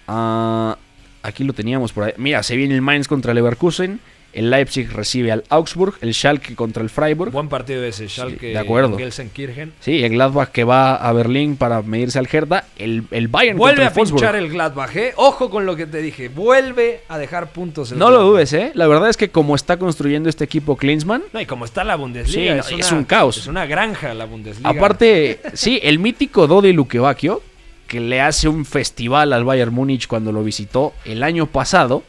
[0.08, 0.80] Ah,
[1.22, 2.14] aquí lo teníamos por ahí.
[2.18, 4.00] Mira, se viene el Mainz contra Leverkusen.
[4.34, 5.96] El Leipzig recibe al Augsburg.
[6.02, 7.32] El Schalke contra el Freiburg.
[7.32, 8.48] Buen partido ese, Schalke.
[8.48, 8.98] de acuerdo.
[8.98, 9.74] Gelsenkirchen.
[9.80, 12.66] Sí, el Gladbach que va a Berlín para medirse al Hertha.
[12.78, 15.14] El, el Bayern Vuelve contra a el pinchar el Gladbach, ¿eh?
[15.16, 16.30] Ojo con lo que te dije.
[16.30, 17.92] Vuelve a dejar puntos.
[17.92, 18.72] el No lo dudes, ¿eh?
[18.76, 21.96] La verdad es que como está construyendo este equipo Klinsmann, No, y como está la
[21.96, 23.38] Bundesliga, Sí, es, un caos.
[23.38, 24.70] Es una granja la Bundesliga.
[24.70, 27.42] aparte, sí, el mítico Dodi Lukebakio,
[27.90, 32.04] que le hace un festival al Bayern Múnich cuando lo visitó el año pasado,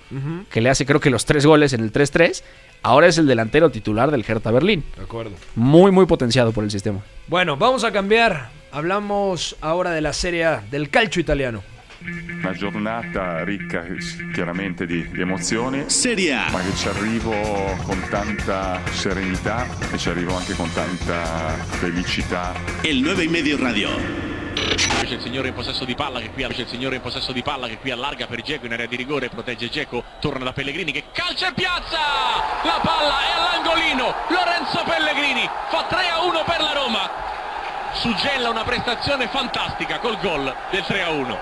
[0.50, 2.42] que le hace creo que los tres goles en el 3-3,
[2.82, 4.84] ahora es el delantero titular del Hertha Berlín.
[4.96, 5.32] De acuerdo.
[5.56, 7.00] Muy, muy potenciado por el sistema.
[7.26, 8.50] Bueno, vamos a cambiar.
[8.70, 11.62] Hablamos ahora de la Serie A, del calcio italiano.
[12.42, 13.84] Una giornata ricca
[14.32, 16.50] chiaramente di, di emozioni, Serie A.
[16.50, 17.32] ma che ci arrivo
[17.84, 22.54] con tanta serenità e ci arrivo anche con tanta felicità.
[22.82, 23.88] El 9 y medio radio.
[25.10, 27.90] C'è il signore in possesso di palla che qui in possesso di palla che qui
[27.90, 31.54] allarga per Geco in area di rigore, protegge Geco, torna da Pellegrini che calcia in
[31.54, 31.98] piazza!
[32.62, 37.10] La palla è all'angolino, Lorenzo Pellegrini fa 3 a 1 per la Roma.
[37.94, 41.38] Suggella una prestazione fantastica col gol del 3 a 1.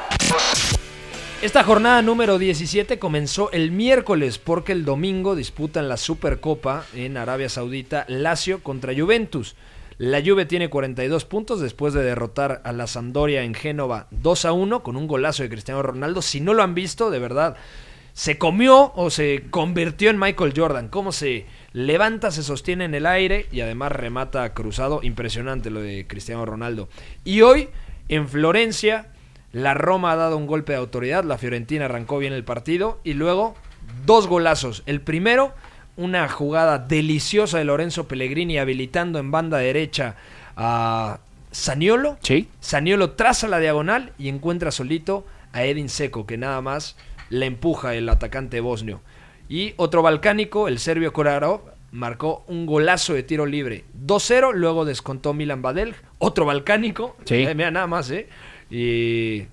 [1.41, 7.49] Esta jornada número 17 comenzó el miércoles porque el domingo disputan la Supercopa en Arabia
[7.49, 9.55] Saudita Lazio contra Juventus.
[9.99, 14.53] La Juve tiene 42 puntos después de derrotar a la Sampdoria en Génova 2 a
[14.53, 16.23] 1 con un golazo de Cristiano Ronaldo.
[16.23, 17.57] Si no lo han visto, de verdad,
[18.13, 20.87] se comió o se convirtió en Michael Jordan.
[20.87, 25.01] Cómo se levanta, se sostiene en el aire y además remata cruzado.
[25.03, 26.89] Impresionante lo de Cristiano Ronaldo.
[27.25, 27.69] Y hoy
[28.09, 29.09] en Florencia
[29.51, 33.15] la Roma ha dado un golpe de autoridad, la Fiorentina arrancó bien el partido y
[33.15, 33.57] luego
[34.07, 34.85] dos golazos.
[34.87, 35.55] El primero,
[35.99, 40.15] una jugada deliciosa de Lorenzo Pellegrini habilitando en banda derecha
[40.57, 41.19] a
[41.51, 42.17] Saniolo.
[42.23, 42.49] Sí.
[42.61, 46.97] Saniolo traza la diagonal y encuentra solito a Edin Seco, que nada más
[47.31, 49.01] le empuja el atacante bosnio.
[49.49, 53.85] Y otro balcánico, el serbio Kolarov, marcó un golazo de tiro libre.
[54.07, 57.17] 2-0, luego descontó Milan Badel, otro balcánico.
[57.25, 57.37] Sí.
[57.37, 58.29] Eh, mira, nada más, ¿eh?
[58.71, 59.47] Y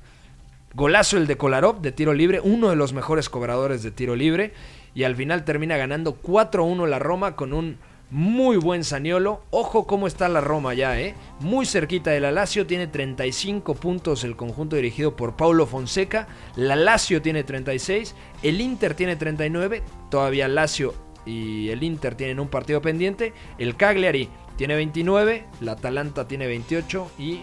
[0.76, 4.54] golazo el de Kolarov de tiro libre, uno de los mejores cobradores de tiro libre.
[4.96, 7.78] Y al final termina ganando 4-1 la Roma con un
[8.10, 9.44] muy buen Saniolo.
[9.50, 11.16] Ojo cómo está la Roma ya, ¿eh?
[11.42, 16.28] Muy cerquita de la Lazio, tiene 35 puntos el conjunto dirigido por Paulo Fonseca.
[16.56, 20.94] La Lazio tiene 36, el Inter tiene 39, todavía Lazio
[21.26, 23.34] y el Inter tienen un partido pendiente.
[23.58, 27.42] El Cagliari tiene 29, la Atalanta tiene 28 y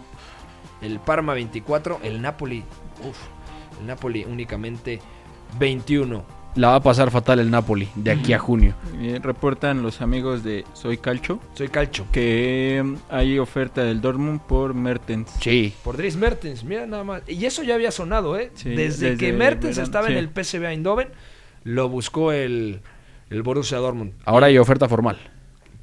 [0.80, 2.64] el Parma 24, el Napoli,
[3.06, 3.18] uff,
[3.80, 5.00] el Napoli únicamente
[5.58, 6.41] 21.
[6.54, 8.74] La va a pasar fatal el Napoli de aquí a junio.
[9.00, 11.40] Eh, reportan los amigos de Soy Calcho.
[11.54, 12.06] Soy Calcho.
[12.12, 15.30] Que mm, hay oferta del Dortmund por Mertens.
[15.40, 15.72] Sí.
[15.82, 17.22] Por Dries Mertens, mira nada más.
[17.26, 18.50] Y eso ya había sonado, ¿eh?
[18.54, 21.08] Sí, desde, desde que Mertens verano, estaba en el PSV Eindhoven,
[21.64, 22.82] lo buscó el,
[23.30, 24.12] el Borussia Dortmund.
[24.26, 25.18] Ahora hay oferta formal.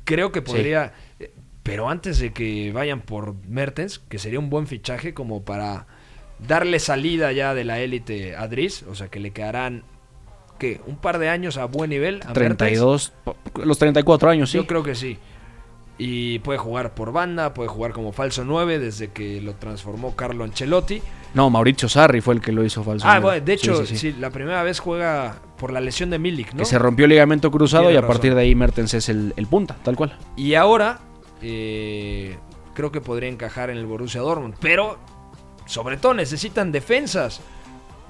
[0.04, 0.94] Creo que podría...
[1.20, 1.32] eh,
[1.64, 5.88] Pero antes de que vayan por Mertens, que sería un buen fichaje como para
[6.48, 9.84] darle salida ya de la élite a Dries, o sea que le quedarán
[10.60, 10.82] ¿qué?
[10.86, 12.58] un par de años a buen nivel a Mertens.
[12.58, 13.14] 32,
[13.64, 14.58] los 34 años, sí.
[14.58, 15.18] Yo creo que sí.
[15.98, 20.44] Y puede jugar por banda, puede jugar como falso 9 desde que lo transformó Carlo
[20.46, 21.02] Ancelotti.
[21.34, 23.06] No, Mauricio Sarri fue el que lo hizo falso.
[23.08, 24.16] Ah, bueno, de hecho, sí, sí, sí.
[24.18, 26.60] la primera vez juega por la lesión de Milik, ¿no?
[26.60, 28.14] Que se rompió el ligamento cruzado Tiene y a razón.
[28.16, 30.18] partir de ahí Mertens es el, el punta, tal cual.
[30.38, 31.00] Y ahora
[31.42, 32.38] eh,
[32.74, 34.56] creo que podría encajar en el Borussia Dortmund.
[34.62, 34.98] Pero
[35.66, 37.42] Sobre todo necesitan defensas,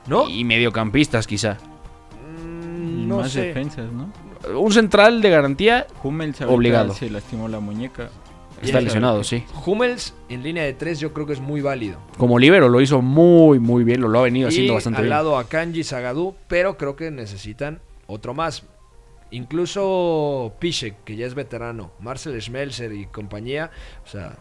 [0.07, 0.29] ¿no?
[0.29, 1.57] Y mediocampistas, quizá.
[3.09, 3.41] Y no más sé.
[3.47, 4.11] defensas, ¿no?
[4.59, 6.93] Un central de garantía Hummels obligado.
[6.93, 8.09] se lastimó la muñeca.
[8.61, 9.43] Está lesionado, sí.
[9.65, 11.97] Hummels en línea de tres yo creo que es muy válido.
[12.17, 14.01] Como libero lo hizo muy, muy bien.
[14.01, 15.09] Lo, lo ha venido haciendo bastante al bien.
[15.11, 18.63] lado a Kanji Zagadou, pero creo que necesitan otro más.
[19.31, 23.71] Incluso Piszek, que ya es veterano, Marcel Schmelzer y compañía,
[24.05, 24.37] o sea,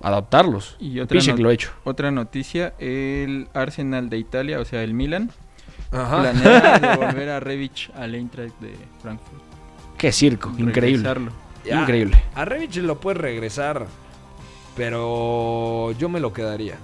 [0.00, 0.76] Adaptarlos.
[0.78, 1.72] Y otra, Piszek lo ha hecho.
[1.84, 5.30] otra noticia, el Arsenal de Italia, o sea, el Milan,
[5.90, 6.20] Ajá.
[6.20, 9.42] planea devolver a Rebic al Eintracht de Frankfurt.
[9.96, 11.08] Qué circo, increíble.
[11.64, 12.22] Ya, Increíble.
[12.34, 13.86] A Revich lo puede regresar,
[14.76, 16.76] pero yo me lo quedaría.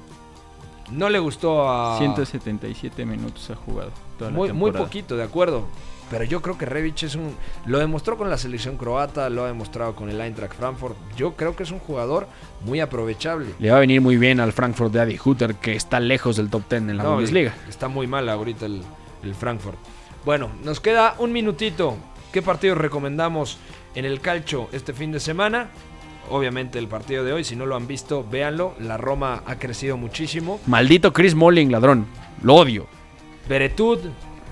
[0.91, 5.67] No le gustó a 177 minutos ha jugado toda la muy, muy poquito, de acuerdo.
[6.11, 7.35] Pero yo creo que Rebic es un.
[7.67, 10.97] Lo demostró con la selección croata, lo ha demostrado con el Eintracht Frankfurt.
[11.17, 12.27] Yo creo que es un jugador
[12.65, 13.47] muy aprovechable.
[13.59, 16.51] Le va a venir muy bien al Frankfurt de Adi Hutter, que está lejos del
[16.51, 17.55] top 10 en la No, Bundesliga.
[17.69, 18.83] Está muy mal ahorita el,
[19.23, 19.79] el Frankfurt.
[20.25, 21.97] Bueno, nos queda un minutito.
[22.33, 23.59] ¿Qué partidos recomendamos
[23.95, 25.71] en el calcio este fin de semana?
[26.31, 28.75] Obviamente el partido de hoy, si no lo han visto, véanlo.
[28.81, 30.61] La Roma ha crecido muchísimo.
[30.67, 32.07] Maldito Chris Molling, ladrón.
[32.43, 32.87] Lo odio.
[33.49, 33.99] Beretud,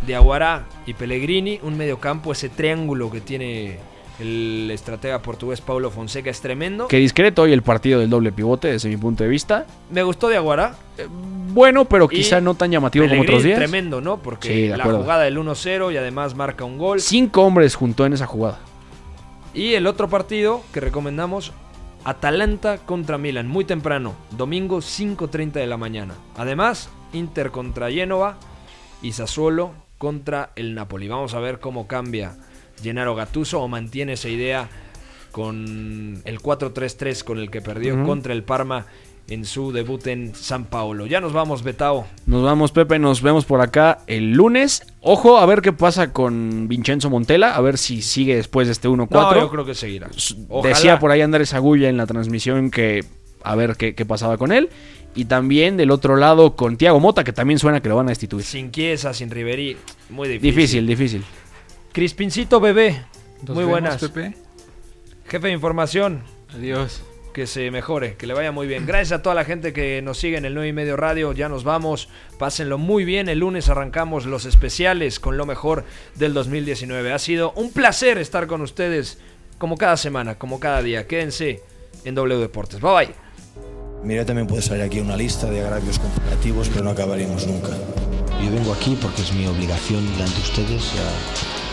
[0.06, 3.78] Diaguará y Pellegrini, un mediocampo, ese triángulo que tiene
[4.20, 6.86] el estratega portugués Paulo Fonseca es tremendo.
[6.88, 9.66] Qué discreto hoy el partido del doble pivote, desde mi punto de vista.
[9.90, 10.74] Me gustó Diaguará.
[11.48, 13.58] Bueno, pero Y quizá no tan llamativo como otros días.
[13.58, 14.18] tremendo, ¿no?
[14.18, 15.00] Porque Sí, de la acuerdo.
[15.00, 17.00] jugada del 1-0 y además marca un gol.
[17.00, 18.58] Cinco hombres juntó en esa jugada.
[19.54, 21.52] Y el otro partido que recomendamos,
[22.04, 26.14] Atalanta contra Milan, muy temprano, domingo 5.30 de la mañana.
[26.36, 28.36] Además, Inter contra Génova
[29.02, 29.72] y Sassuolo
[30.02, 31.06] contra el Napoli.
[31.06, 32.34] Vamos a ver cómo cambia
[32.82, 34.68] Gennaro Gattuso o mantiene esa idea
[35.30, 38.86] con el 4-3-3 con el que perdió contra el Parma
[39.28, 41.06] en su debut en San Paolo.
[41.06, 42.04] Ya nos vamos, Betao.
[42.26, 44.82] Nos vamos, Pepe, nos vemos por acá el lunes.
[45.02, 48.88] Ojo, a ver qué pasa con Vincenzo Montella, a ver si sigue después de este
[48.88, 49.08] 1-4.
[49.08, 50.10] No, yo creo que seguirá.
[50.48, 50.74] Ojalá.
[50.74, 53.04] Decía por ahí Andrés Agulla en la transmisión que
[53.44, 54.68] a ver qué, qué pasaba con él.
[55.14, 58.10] Y también del otro lado con Tiago Mota, que también suena que lo van a
[58.10, 58.44] destituir.
[58.44, 59.76] Sin Chiesa, sin Riverí,
[60.08, 60.54] muy difícil.
[60.54, 61.24] Difícil, difícil.
[61.92, 63.04] Crispincito Bebé,
[63.42, 64.00] Nos muy vemos, buenas.
[64.00, 64.34] Pepe.
[65.28, 66.22] Jefe de información,
[66.54, 67.02] Adiós.
[67.34, 68.86] que se mejore, que le vaya muy bien.
[68.86, 71.32] Gracias a toda la gente que nos sigue en el 9 y medio radio.
[71.34, 72.08] Ya nos vamos.
[72.38, 73.28] Pásenlo muy bien.
[73.28, 75.84] El lunes arrancamos los especiales con lo mejor
[76.14, 77.12] del 2019.
[77.12, 79.18] Ha sido un placer estar con ustedes
[79.58, 81.06] como cada semana, como cada día.
[81.06, 81.62] Quédense
[82.04, 82.80] en W Deportes.
[82.80, 83.31] Bye bye.
[84.04, 87.70] Mira, también puede salir aquí una lista de agravios comparativos, pero no acabaríamos nunca.
[88.42, 90.92] Yo vengo aquí porque es mi obligación de ustedes.
[90.94, 91.61] ya